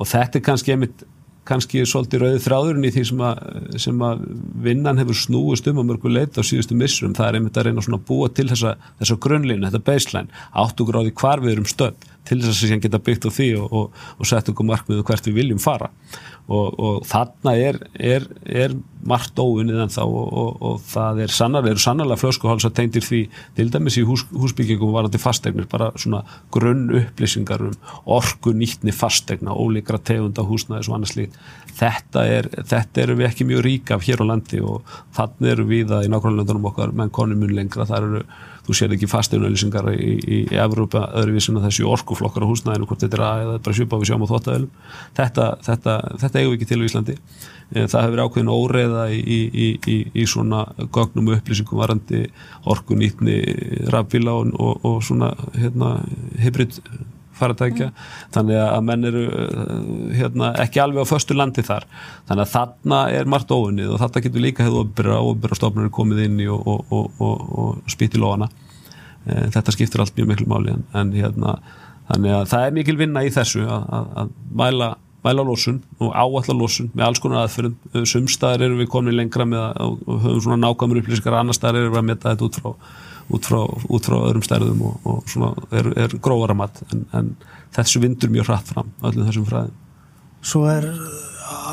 og 0.00 0.08
þetta 0.08 0.40
er 0.40 0.44
kannski 0.46 0.72
einmitt 0.72 1.04
kannski 1.46 1.84
svolítið 1.86 2.22
rauðið 2.22 2.44
þráðurinn 2.46 2.88
í 2.88 2.92
því 2.94 3.04
sem 3.10 3.22
að, 3.28 3.40
sem 3.82 4.02
að 4.08 4.24
vinnan 4.66 5.00
hefur 5.02 5.18
snúist 5.20 5.70
um 5.70 5.80
að 5.82 5.88
mörgu 5.92 6.12
leita 6.12 6.42
á 6.42 6.48
síðustu 6.48 6.78
missurum. 6.78 7.14
Það 7.16 7.28
er 7.28 7.38
einmitt 7.40 7.60
að 7.60 7.68
reyna 7.68 7.84
að 7.86 8.04
búa 8.08 8.28
til 8.34 8.48
þessa, 8.50 8.74
þessa 9.00 9.18
grunnlínu, 9.26 9.66
þetta 9.68 9.86
baseline, 9.86 10.44
áttugur 10.64 11.00
á 11.00 11.04
því 11.06 11.14
hvar 11.22 11.44
við 11.44 11.56
erum 11.56 11.70
stödd, 11.70 12.08
til 12.26 12.40
þess 12.42 12.52
að 12.52 12.60
síðan 12.62 12.84
geta 12.84 13.02
byggt 13.06 13.28
á 13.28 13.30
því 13.32 13.48
og, 13.60 13.76
og, 13.80 14.00
og 14.18 14.28
setja 14.28 14.52
okkur 14.52 14.70
markmiðu 14.72 15.02
um 15.02 15.08
hvert 15.10 15.30
við 15.30 15.38
viljum 15.40 15.62
fara 15.62 15.90
og, 16.46 16.78
og 16.78 16.98
þarna 17.06 17.54
er, 17.58 17.78
er, 17.98 18.26
er 18.46 18.74
margt 19.06 19.38
óunnið 19.38 19.80
en 19.82 19.92
þá 19.92 20.02
og 20.06 20.80
það 20.86 21.22
er 21.24 21.32
sannarlega, 21.34 21.78
sannarlega 21.82 22.20
flöskuháls 22.20 22.66
að 22.68 22.74
tengtir 22.78 23.04
því 23.06 23.20
til 23.58 23.68
dæmis 23.74 23.98
í 23.98 24.04
hús, 24.06 24.24
húsbyggingum 24.30 24.94
varandi 24.94 25.20
fastegnir, 25.22 25.68
bara 25.70 25.90
svona 25.98 26.22
grunn 26.54 26.88
upplýsingar 27.00 27.66
um 27.66 27.76
orgu 28.16 28.54
nýttni 28.56 28.94
fastegna, 28.94 29.54
ólíkra 29.54 30.00
tegunda 30.02 30.46
húsnaðis 30.46 30.90
og 30.90 30.98
annars 30.98 31.16
líkt. 31.18 31.38
Þetta 31.76 32.26
er 32.30 32.50
þetta 32.56 33.02
eru 33.02 33.18
við 33.20 33.30
ekki 33.30 33.48
mjög 33.50 33.64
rík 33.66 33.94
af 33.94 34.06
hér 34.06 34.22
á 34.22 34.30
landi 34.30 34.62
og 34.64 34.86
þannig 35.16 35.54
eru 35.54 35.66
við 35.70 35.96
að 35.96 36.06
í 36.06 36.12
nákvæmlega 36.12 36.42
löndunum 36.42 36.70
okkar 36.70 36.94
menn 36.96 37.14
konum 37.14 37.42
mun 37.42 37.56
lengra, 37.58 37.88
það 37.88 38.10
eru 38.10 38.22
þú 38.66 38.76
sér 38.76 38.94
ekki 38.96 39.08
fastegnauðlýsingar 39.10 39.90
í, 39.94 39.96
í, 40.18 40.38
í 40.52 40.60
Evrópa 40.60 41.06
öðruvísum 41.20 41.60
að 41.60 41.68
þessi 41.68 41.86
orkuflokkar 41.86 42.46
á 42.46 42.50
húsnæðinu 42.50 42.88
hvort 42.90 43.04
þetta 43.04 43.18
er 43.18 43.24
að 43.26 43.42
eða 43.44 43.58
bara 43.66 43.78
sjupa 43.78 44.00
við 44.00 44.10
sjáum 44.10 44.26
á 44.26 44.32
þóttaðilum 44.32 44.72
þetta, 45.18 45.46
þetta, 45.68 45.98
þetta 46.22 46.40
eigum 46.40 46.52
við 46.52 46.58
ekki 46.58 46.70
til 46.72 46.80
í 46.80 46.88
Íslandi. 46.90 47.16
Eh, 47.74 47.86
það 47.90 48.06
hefur 48.06 48.22
ákveðin 48.26 48.52
óreiða 48.52 49.04
í, 49.14 49.38
í 50.14 50.26
svona 50.30 50.64
gögnum 50.94 51.32
upplýsingum 51.34 51.80
varandi 51.82 52.24
orkunýtni 52.66 53.38
rafbíla 53.90 54.36
og, 54.38 54.52
og, 54.58 54.86
og 54.86 55.02
svona 55.06 55.32
hérna, 55.54 55.96
hybrid 56.42 56.78
faratækja, 57.38 57.88
mm. 57.90 58.04
þannig 58.34 58.60
að 58.62 58.84
menn 58.88 59.08
eru 59.10 59.24
hérna, 60.16 60.52
ekki 60.64 60.82
alveg 60.82 61.06
á 61.06 61.12
förstu 61.12 61.36
landi 61.36 61.64
þar, 61.66 61.86
þannig 62.28 62.44
að 62.46 62.52
þarna 62.54 63.00
er 63.18 63.32
margt 63.32 63.54
óunnið 63.54 63.94
og 63.94 64.02
þetta 64.04 64.24
getur 64.26 64.44
líka 64.44 64.66
hefur 64.66 64.84
ofbyrra 64.84 65.22
ofbyrra 65.22 65.60
stofnarnir 65.60 65.94
komið 65.96 66.22
inn 66.26 66.44
í 66.44 66.50
og, 66.52 66.68
og, 66.68 67.10
og, 67.20 67.48
og 67.62 67.90
spýtt 67.92 68.18
í 68.18 68.22
lofana 68.22 68.50
e, 69.24 69.48
þetta 69.54 69.74
skiptir 69.74 70.04
allt 70.04 70.16
mjög 70.18 70.32
miklu 70.32 70.50
máli 70.52 70.76
en, 70.76 71.16
hérna, 71.16 71.58
þannig 72.12 72.38
að 72.40 72.46
það 72.52 72.68
er 72.68 72.78
mikil 72.80 73.00
vinna 73.00 73.26
í 73.26 73.34
þessu 73.34 73.66
að, 73.66 73.90
að, 73.98 74.14
að 74.22 74.38
mæla 74.62 74.94
mæla 75.26 75.42
lósun 75.42 75.80
og 75.98 76.12
áallar 76.14 76.54
lósun 76.54 76.90
með 76.94 77.08
alls 77.08 77.20
konar 77.22 77.46
aðferðum, 77.46 78.04
sumstaðar 78.06 78.68
eru 78.68 78.78
við 78.78 78.90
komin 78.92 79.16
lengra 79.16 79.46
með 79.48 79.64
að 79.64 79.96
höfum 80.06 80.42
svona 80.44 80.60
nákvæmur 80.62 81.00
upplýsingar, 81.00 81.38
annar 81.40 81.56
staðar 81.56 81.80
eru 81.80 81.94
við 81.94 82.00
að 82.02 82.08
metta 82.12 82.32
þetta 82.32 82.46
út 82.46 82.58
frá 82.60 82.70
út 83.32 83.48
frá, 83.48 83.60
út 83.66 84.06
frá 84.06 84.16
öðrum 84.20 84.44
stærðum 84.46 84.82
og, 84.86 84.96
og 85.08 85.30
svona 85.30 85.52
er, 85.74 85.90
er 86.06 86.16
gróðara 86.22 86.56
mat 86.58 86.82
en, 86.92 87.06
en 87.16 87.32
þessu 87.74 88.02
vindur 88.02 88.32
mjög 88.32 88.50
hratt 88.50 88.72
fram 88.72 88.92
öllum 89.02 89.28
þessum 89.28 89.48
fræðum. 89.48 89.78
Svo 90.46 90.66
er 90.70 90.86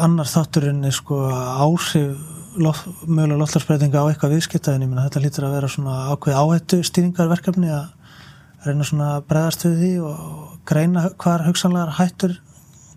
annar 0.02 0.30
þátturinn 0.30 0.88
sko 0.94 1.20
áhrif 1.30 2.16
lof, 2.62 2.84
mögulega 3.06 3.40
loftlarsbreytinga 3.42 4.02
á 4.02 4.10
eitthvað 4.10 4.36
viðskiptaðin, 4.38 4.86
ég 4.86 4.92
menna 4.92 5.06
þetta 5.08 5.22
lítur 5.24 5.48
að 5.48 5.56
vera 5.58 5.70
svona 5.72 5.96
ákveð 6.14 6.40
áhættu 6.40 6.80
stýringarverkefni 6.86 7.72
að 7.74 8.68
reyna 8.68 8.88
svona 8.88 9.10
bregðast 9.28 9.66
við 9.68 9.80
því 9.82 9.94
og 10.08 10.58
greina 10.70 11.08
hvar 11.22 11.46
hugsanlegar 11.48 11.96
hættur 11.98 12.38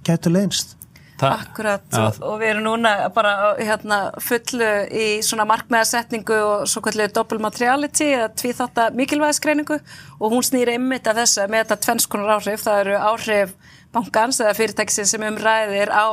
getur 0.06 0.34
leinst. 0.36 0.76
Akkurat 1.24 1.96
og, 1.96 2.18
og 2.20 2.40
við 2.42 2.50
erum 2.50 2.66
núna 2.66 2.90
bara 3.14 3.54
hérna, 3.56 4.00
fullu 4.20 4.68
í 4.92 5.06
svona 5.24 5.46
markmiðarsetningu 5.48 6.36
og 6.36 6.66
svo 6.68 6.82
kallið 6.84 7.14
double 7.16 7.40
materiality 7.40 8.10
eða 8.18 8.28
tvíþátta 8.36 8.90
mikilvæðisgreiningu 8.98 9.78
og 9.78 10.34
hún 10.34 10.44
snýri 10.44 10.76
ymmit 10.76 11.08
af 11.08 11.16
þess 11.22 11.40
að 11.40 11.54
með 11.54 11.64
þetta 11.64 11.80
tvennskonar 11.86 12.34
áhrif, 12.36 12.66
það 12.66 12.82
eru 12.84 12.98
áhrif 13.12 13.56
bankans 13.96 14.38
eða 14.42 14.54
fyrirtæksin 14.58 15.08
sem 15.08 15.24
umræðir 15.24 15.90
á 15.90 16.06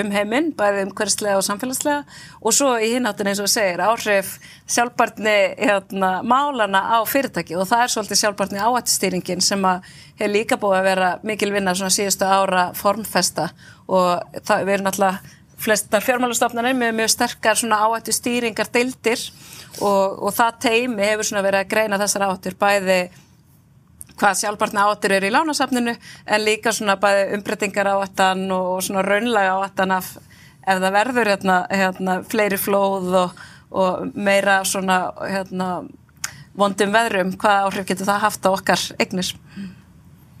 umheiminn, 0.00 0.50
bæði 0.56 0.86
umhverfslega 0.86 1.38
og 1.38 1.44
samfélagslega. 1.46 2.02
Og 2.40 2.56
svo 2.56 2.72
í 2.80 2.90
hináttin 2.94 3.30
eins 3.30 3.42
og 3.44 3.50
segir 3.52 3.82
áhrif 3.84 4.34
sjálfbarni 4.66 5.36
hérna, 5.60 6.12
málana 6.26 6.82
á 6.96 6.98
fyrirtæki 7.08 7.58
og 7.58 7.68
það 7.68 7.84
er 7.84 7.94
svolítið 7.94 8.22
sjálfbarni 8.22 8.62
áhættistýringin 8.64 9.44
sem 9.44 9.64
að 9.68 9.88
hefur 10.18 10.34
líka 10.34 10.60
búið 10.60 10.78
að 10.80 10.88
vera 10.88 11.10
mikil 11.26 11.52
vinna 11.54 11.76
svona 11.76 11.94
síðustu 11.94 12.28
ára 12.28 12.70
formfesta. 12.78 13.50
Og 13.88 14.40
það, 14.42 14.64
við 14.64 14.76
erum 14.78 14.90
alltaf 14.92 15.36
flestar 15.58 16.04
fjármálastofnarnir 16.06 16.76
með 16.78 16.98
mjög 17.00 17.14
sterkar 17.16 17.58
svona 17.58 17.80
áhættistýringar 17.86 18.70
deildir 18.72 19.22
og, 19.82 20.20
og 20.22 20.34
það 20.34 20.60
teimi 20.64 21.08
hefur 21.08 21.26
svona 21.26 21.42
verið 21.46 21.64
að 21.64 21.72
greina 21.72 21.98
þessar 22.00 22.28
áhættur 22.28 22.56
bæði 22.60 23.00
hvað 24.18 24.40
sjálfbarna 24.40 24.88
áttur 24.90 25.14
er 25.16 25.28
í 25.28 25.32
lánasafninu 25.34 25.94
en 25.94 26.44
líka 26.44 26.72
svona 26.74 26.98
bæði 27.00 27.38
umbreytingar 27.38 27.92
áttan 27.94 28.44
og 28.54 28.82
svona 28.84 29.04
raunlega 29.06 29.56
áttan 29.64 29.94
af 29.98 30.16
ef 30.68 30.82
það 30.82 30.98
verður 30.98 31.32
hérna, 31.32 31.62
hérna 31.70 32.18
fleiri 32.28 32.58
flóð 32.60 33.16
og, 33.22 33.42
og 33.70 34.12
meira 34.14 34.60
svona 34.68 35.00
hérna 35.22 35.70
vondum 36.58 36.94
veðrum, 36.94 37.34
hvað 37.38 37.66
áhrif 37.66 37.88
getur 37.88 38.08
það 38.08 38.24
haft 38.26 38.46
á 38.46 38.50
okkar 38.50 38.86
eignir? 38.98 39.34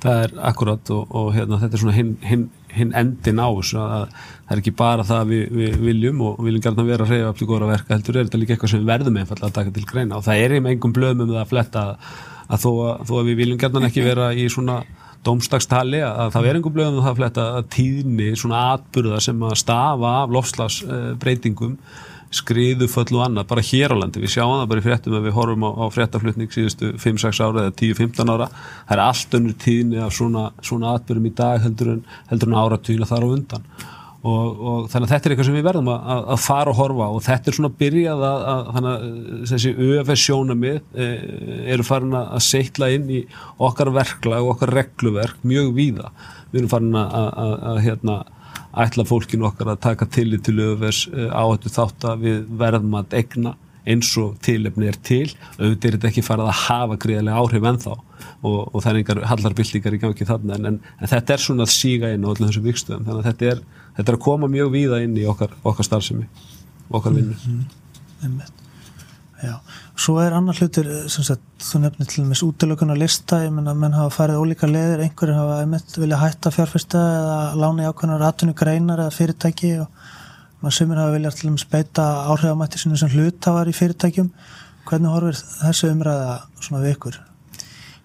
Það 0.02 0.22
er 0.24 0.32
akkurat 0.50 0.90
og, 0.94 1.14
og 1.14 1.28
hérna 1.34 1.58
þetta 1.62 1.74
er 1.74 1.82
svona 1.82 1.96
hinn 1.96 2.12
hin, 2.22 2.44
hin 2.70 2.92
endin 2.98 3.42
á 3.42 3.48
þessu 3.50 3.80
að 3.82 4.04
það 4.12 4.54
er 4.54 4.62
ekki 4.62 4.74
bara 4.78 5.06
það 5.06 5.32
við, 5.32 5.44
við 5.58 5.78
viljum 5.82 6.24
og 6.26 6.42
viljum 6.46 6.64
gæta 6.64 6.84
að 6.84 6.90
vera 6.92 7.06
að 7.06 7.14
reyja 7.14 7.30
upp 7.32 7.40
til 7.40 7.48
góðra 7.50 7.70
verka 7.72 7.96
heldur 7.96 8.18
er 8.18 8.28
þetta 8.28 8.42
líka 8.42 8.54
eitthvað 8.54 8.74
sem 8.74 8.88
verðum 8.88 9.18
einfallega 9.18 9.50
að 9.50 9.56
taka 9.58 9.74
til 9.74 9.86
greina 9.90 10.18
og 10.18 10.26
það 10.26 10.42
er 10.42 10.54
einhverjum 10.54 10.70
engum 10.72 10.94
blöðum 10.98 11.24
um 11.24 11.32
það 11.32 11.42
að 11.42 11.52
fletta 11.54 11.84
að 11.84 12.12
að 12.48 12.64
þó 12.64 12.70
að, 12.72 13.06
þó 13.08 13.14
að 13.20 13.30
við 13.30 13.40
viljum 13.42 13.60
gerðan 13.60 13.88
ekki 13.88 14.04
vera 14.06 14.28
í 14.32 14.48
svona 14.52 14.82
domstagstali 15.26 16.02
að 16.04 16.30
það 16.34 16.46
einhver 16.52 16.74
blöðum 16.74 17.00
það 17.02 17.10
að 17.10 17.18
fletta 17.18 17.46
að 17.58 17.66
tíðni 17.74 18.28
svona 18.38 18.60
atbyrða 18.74 19.18
sem 19.24 19.42
að 19.48 19.58
stafa 19.62 20.12
af 20.22 20.36
lofslagsbreytingum 20.36 21.74
skriðuföll 22.38 23.16
og 23.16 23.22
annað, 23.24 23.46
bara 23.48 23.64
hér 23.64 23.94
á 23.94 23.96
landi. 23.96 24.20
Við 24.20 24.34
sjáum 24.34 24.58
það 24.58 24.66
bara 24.70 24.82
í 24.82 24.84
fréttum 24.84 25.14
að 25.16 25.28
við 25.28 25.36
horfum 25.38 25.64
á, 25.64 25.70
á 25.80 25.84
fréttaflutning 25.94 26.50
síðustu 26.52 26.90
5-6 27.00 27.40
ára 27.40 27.62
eða 27.64 27.76
10-15 27.80 28.32
ára. 28.34 28.48
Það 28.84 28.96
er 28.96 29.02
allt 29.04 29.36
önnur 29.38 29.56
tíðni 29.64 30.02
af 30.04 30.12
svona, 30.16 30.42
svona 30.60 30.92
atbyrðum 30.98 31.30
í 31.30 31.32
dag 31.38 31.62
heldur 31.64 31.94
en, 31.94 32.02
heldur 32.28 32.52
en 32.52 32.58
áratvíla 32.60 33.08
þar 33.08 33.24
á 33.24 33.28
undan 33.32 33.64
og, 34.26 34.46
og 34.58 34.86
þannig 34.90 35.06
að 35.06 35.12
þetta 35.12 35.28
er 35.28 35.32
eitthvað 35.32 35.46
sem 35.46 35.56
við 35.58 35.66
verðum 35.68 35.90
að, 35.92 36.22
að 36.34 36.40
fara 36.42 36.72
og 36.72 36.78
horfa 36.80 37.06
og 37.14 37.20
þetta 37.22 37.50
er 37.50 37.56
svona 37.58 37.70
byrjað 37.78 38.24
að, 38.28 38.46
að 38.52 38.72
þannig 38.76 38.88
að 38.90 39.44
þessi 39.50 39.74
UFS 39.86 40.24
sjónamið 40.24 40.80
e, 41.04 41.06
eru 41.74 41.86
farin 41.86 42.16
að 42.18 42.42
seitla 42.48 42.90
inn 42.96 43.06
í 43.14 43.20
okkar 43.68 43.92
verkla 43.94 44.40
og 44.42 44.56
okkar 44.56 44.74
regluverk 44.74 45.46
mjög 45.46 45.70
víða. 45.76 46.10
Við 46.50 46.60
erum 46.62 46.72
farin 46.72 46.98
að, 46.98 47.30
að 47.70 47.80
hérna 47.86 48.18
ætla 48.82 49.06
fólkinu 49.06 49.46
okkar 49.48 49.72
að 49.74 49.80
taka 49.86 50.10
tillit 50.18 50.44
til 50.48 50.58
UFS 50.66 51.06
e, 51.12 51.30
áhættu 51.30 51.72
þátt 51.78 52.10
að 52.10 52.26
við 52.26 52.44
verðum 52.58 52.98
að 52.98 53.18
egna 53.22 53.54
eins 53.86 54.10
og 54.20 54.36
tilefni 54.44 54.88
er 54.90 54.98
til. 55.02 55.26
Auðvitað 55.58 55.88
er 55.88 55.96
þetta 55.96 56.10
ekki 56.10 56.26
farið 56.26 56.50
að 56.50 56.60
hafa 56.64 56.98
gríðarlega 57.04 57.42
áhrif 57.42 57.68
ennþá 57.72 57.96
og, 58.42 58.60
og 58.74 58.78
það 58.82 58.90
er 58.90 59.00
einhver 59.00 59.24
hallarbyltingar 59.30 59.96
í 59.96 60.02
gangi 60.02 60.28
þarna 60.28 60.58
en, 60.58 60.68
en, 60.72 60.78
en 60.98 61.10
þetta 61.10 61.34
er 61.34 61.44
svona 61.44 61.66
að 61.66 61.74
síga 61.74 62.12
inn 62.14 62.26
á 62.26 62.30
öllum 62.30 62.50
þessum 62.50 62.66
vikstöðum 62.66 63.06
þannig 63.06 63.24
að 63.24 63.28
þetta 63.30 63.50
er, 63.52 63.64
þetta 63.98 64.12
er 64.12 64.18
að 64.18 64.24
koma 64.28 64.50
mjög 64.50 64.70
víða 64.74 65.02
inn 65.06 65.18
í 65.18 65.26
okkar, 65.30 65.54
okkar 65.62 65.86
starfsemi 65.86 66.28
okkar 66.88 67.12
vinnu. 67.12 67.36
Mm 67.46 67.60
-hmm. 68.22 68.42
Já, 69.38 69.60
svo 69.94 70.16
er 70.18 70.34
annar 70.34 70.56
hlutur 70.58 70.86
sem 71.08 71.24
sagt, 71.24 71.42
þú 71.62 71.78
nefnir 71.84 72.08
til 72.10 72.22
og 72.24 72.26
meins 72.26 72.42
útlökun 72.42 72.90
og 72.90 72.98
lista, 72.98 73.44
ég 73.44 73.52
menna, 73.54 73.74
menn 73.74 73.94
hafa 73.94 74.10
farið 74.10 74.40
ólíka 74.42 74.66
leðir, 74.66 75.04
einhverjir 75.04 75.38
hafa 75.38 75.60
einmitt 75.62 75.94
vilja 75.94 76.18
hætta 76.18 76.50
fjárfesta 76.50 76.98
eða 76.98 77.36
lána 77.54 77.84
í 77.84 77.86
ákveðnar 77.86 78.24
ratunu 78.24 78.54
greinar 78.58 78.98
eða 78.98 79.14
fyrirtæki 79.14 79.70
og 79.84 79.88
maður 80.62 80.76
sumir 80.78 81.00
hafa 81.00 81.14
viljað 81.14 81.38
til 81.38 81.52
meins 81.52 81.68
beita 81.70 82.08
áhrifamætti 82.32 82.82
sem 82.82 83.14
hlutafar 83.14 83.70
í 83.70 83.76
fyrirtækjum 83.76 84.32
hvernig 84.88 85.12
horfir 85.12 85.40
þessu 85.62 85.92
umræða 85.92 86.36
svona 86.60 86.84
við 86.84 86.94
ykkur? 86.96 87.18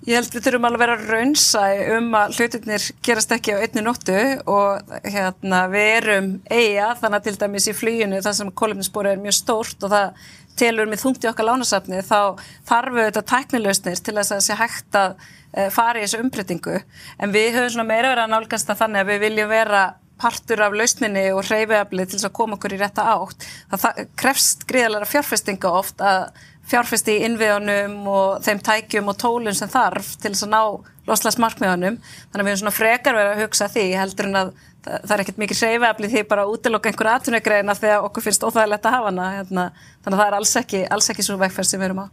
Ég 0.03 0.19
held 0.19 0.33
við 0.35 0.43
þurfum 0.43 0.65
alveg 0.67 0.81
að 0.81 0.81
vera 0.83 1.15
raunsæ 1.15 1.67
um 1.95 2.15
að 2.19 2.33
hlutirnir 2.35 2.85
gerast 3.07 3.31
ekki 3.31 3.53
á 3.55 3.63
einni 3.63 3.83
nóttu 3.85 4.17
og 4.51 4.97
hérna 5.07 5.61
við 5.71 5.91
erum 5.93 6.27
eiga 6.51 6.89
þannig 6.99 7.21
að 7.21 7.29
til 7.29 7.35
dæmis 7.39 7.67
í 7.71 7.75
flýjunu 7.77 8.19
þar 8.25 8.35
sem 8.35 8.51
kolumnispóri 8.51 9.13
er 9.13 9.21
mjög 9.23 9.37
stórt 9.37 9.87
og 9.87 9.93
það 9.93 10.27
telur 10.59 10.91
með 10.91 11.05
þungti 11.05 11.29
okkar 11.31 11.47
lánasafni 11.47 12.03
þá 12.03 12.35
þarf 12.67 12.97
við 12.97 13.07
þetta 13.07 13.25
tæknileusnir 13.31 14.03
til 14.03 14.17
þess 14.19 14.35
að 14.35 14.43
sé 14.43 14.59
hægt 14.59 14.99
að 14.99 15.15
eh, 15.55 15.69
fara 15.71 16.01
í 16.01 16.03
þessu 16.03 16.19
umbreytingu 16.25 16.75
en 16.83 17.33
við 17.33 17.55
höfum 17.55 17.73
svona 17.77 17.89
meira 17.93 18.11
verið 18.11 18.25
að 18.25 18.33
nálgast 18.35 18.73
að 18.75 18.83
þannig 18.83 19.05
að 19.05 19.13
við 19.13 19.23
viljum 19.23 19.53
vera 19.55 19.85
partur 20.21 20.61
af 20.63 20.75
lausninni 20.77 21.25
og 21.33 21.43
hreyfiðablið 21.47 22.09
til 22.09 22.19
þess 22.19 22.29
að 22.29 22.35
koma 22.39 22.57
okkur 22.57 22.75
í 22.75 22.79
rétta 22.81 23.05
átt. 23.13 23.45
Það 23.71 24.01
krefst 24.19 24.65
gríðalega 24.69 25.09
fjárfestinga 25.09 25.71
oft 25.81 26.03
að 26.03 26.27
fjárfesti 26.69 27.17
í 27.17 27.23
innviðunum 27.27 27.95
og 28.07 28.43
þeim 28.45 28.61
tækjum 28.63 29.09
og 29.11 29.17
tólun 29.19 29.57
sem 29.57 29.71
þarf 29.71 30.13
til 30.21 30.31
þess 30.31 30.45
að 30.47 30.53
ná 30.53 30.61
loslasmarkmiðunum. 31.09 31.97
Þannig 31.99 32.43
að 32.43 32.45
við 32.45 32.53
erum 32.53 32.61
svona 32.61 32.77
frekar 32.77 33.17
verið 33.17 33.33
að 33.33 33.41
hugsa 33.43 33.67
því 33.73 33.87
heldur 33.99 34.29
en 34.29 34.39
að 34.39 34.53
það 34.83 35.15
er 35.15 35.23
ekkert 35.23 35.41
mikið 35.41 35.61
hreyfiðablið 35.63 36.13
því 36.13 36.23
bara 36.29 36.45
að 36.45 36.53
útiloka 36.53 36.89
einhverja 36.91 37.17
aðtunagreina 37.17 37.75
þegar 37.79 38.07
okkur 38.07 38.25
finnst 38.25 38.43
óþægilegt 38.43 38.87
að 38.87 38.95
hafa 38.97 39.11
hana. 39.11 39.27
Hérna. 39.37 39.67
Þannig 40.03 40.17
að 40.17 40.23
það 40.23 40.29
er 40.29 40.37
alls 40.39 40.55
ekki, 40.59 40.81
alls 40.95 41.11
ekki 41.13 41.27
svo 41.27 41.37
vegferð 41.39 41.69
sem 41.69 41.83
við 41.83 41.89
erum 41.89 42.03
á. 42.03 42.07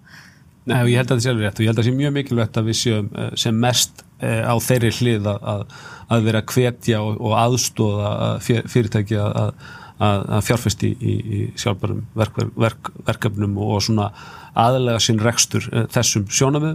Nei, 0.68 0.78
ég 0.92 1.00
held 1.00 1.08
að 1.08 1.16
það 1.16 1.24
sé 1.24 1.32
alveg 1.32 1.46
rétt. 1.46 1.58
Og 1.58 1.64
ég 1.64 1.70
held 1.70 1.78
að 1.78 1.82
það 1.82 1.88
sé 1.88 1.98
mjög 1.98 2.14
mikilvægt 2.16 2.58
að 2.60 2.66
við 2.68 2.78
séum 2.80 3.10
eh, 3.16 3.28
sem 3.40 3.60
mest 3.64 4.02
eh, 4.20 4.42
á 4.44 4.54
þeirri 4.60 4.90
hlið 4.98 5.28
að, 5.32 5.62
að 6.12 6.26
vera 6.28 6.42
hvetja 6.52 7.02
og, 7.04 7.20
og 7.20 7.36
aðstóða 7.40 8.10
fyrirtæki 8.44 9.16
að, 9.20 9.54
að, 10.00 10.36
fjárfesti 10.46 10.92
í, 10.92 11.14
í 11.20 11.40
sjálfbærum 11.60 12.04
verk, 12.16 12.42
verk, 12.60 12.92
verkefnum 13.08 13.56
og 13.60 13.80
svona 13.84 14.10
aðlega 14.60 15.00
sinn 15.04 15.20
rekstur 15.22 15.66
þessum 15.94 16.24
sjónamið 16.32 16.72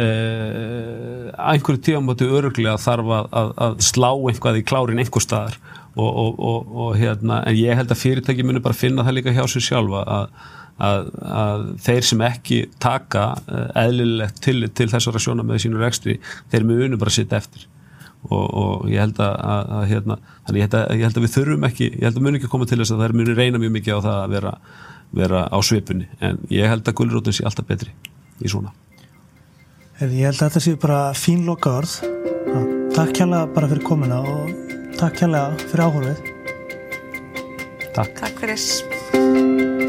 uh, 0.00 1.26
einhverju 1.36 1.82
tíamóti 1.84 2.24
öruglega 2.24 2.78
þarf 2.80 3.10
að, 3.18 3.50
að 3.66 3.82
slá 3.84 4.08
einhvað 4.14 4.60
í 4.62 4.64
klárin 4.70 5.02
einhver 5.02 5.24
staðar 5.24 5.58
og, 5.96 6.08
og, 6.08 6.38
og, 6.38 6.72
og 6.84 6.96
hérna, 7.00 7.42
en 7.46 7.58
ég 7.58 7.76
held 7.78 7.90
að 7.90 8.02
fyrirtæki 8.02 8.46
muni 8.46 8.62
bara 8.62 8.76
finna 8.76 9.04
það 9.06 9.18
líka 9.18 9.34
hjá 9.36 9.44
sér 9.50 9.68
sjálfa 9.70 10.06
að 10.06 10.40
Að, 10.80 11.10
að 11.20 11.64
þeir 11.84 12.06
sem 12.08 12.22
ekki 12.24 12.58
taka 12.80 13.24
eðlilegt 13.76 14.38
til, 14.40 14.62
til 14.72 14.86
þessara 14.88 15.20
sjóna 15.20 15.44
með 15.44 15.58
sínur 15.66 15.84
ekstri, 15.84 16.14
þeir 16.48 16.64
munu 16.64 16.96
bara 16.96 17.12
sitta 17.12 17.36
eftir. 17.36 17.66
Og, 18.24 18.86
ég 18.88 19.02
held 19.02 19.20
að, 19.20 19.34
að, 19.76 19.84
hérna, 19.90 20.16
þannig 20.46 20.62
ég 20.62 20.78
ég 20.78 21.04
held 21.04 21.20
að 21.20 21.26
við 21.26 21.34
þurfum 21.34 21.66
ekki, 21.68 21.90
ég 21.98 22.06
held 22.08 22.22
að 22.22 22.24
muni 22.24 22.40
ekki 22.40 22.50
koma 22.54 22.68
til 22.70 22.80
þess 22.80 22.94
að 22.94 23.04
það 23.04 23.16
muni 23.20 23.36
reyna 23.36 23.60
mjög 23.60 23.74
mikið 23.76 23.96
á 23.96 24.00
það 24.06 24.16
að 24.22 24.34
vera, 24.38 24.54
vera 25.20 25.42
á 25.52 25.58
svipunni, 25.68 26.08
en 26.24 26.40
ég 26.48 26.72
held 26.72 26.88
að 26.88 26.98
gulrótin 27.02 27.36
sé 27.36 27.44
alltaf 27.44 27.68
betri 27.68 27.92
í 28.40 28.48
svona. 28.48 28.72
Ég 30.00 30.30
held 30.30 30.38
að 30.38 30.46
þetta 30.46 30.64
sé 30.64 30.76
bara 30.80 31.02
fín 31.12 31.44
loka 31.44 31.76
orð 31.82 31.98
Takk 32.96 33.12
kjærlega 33.18 33.52
bara 33.52 33.68
fyrir 33.68 33.84
komina 33.84 34.24
og 34.24 34.59
takk 35.00 35.16
kjærlega 35.16 35.56
fyrir 35.70 35.80
áhórið 35.86 36.18
Takk 37.96 38.18
Takk 38.20 38.42
fyrir 38.42 39.79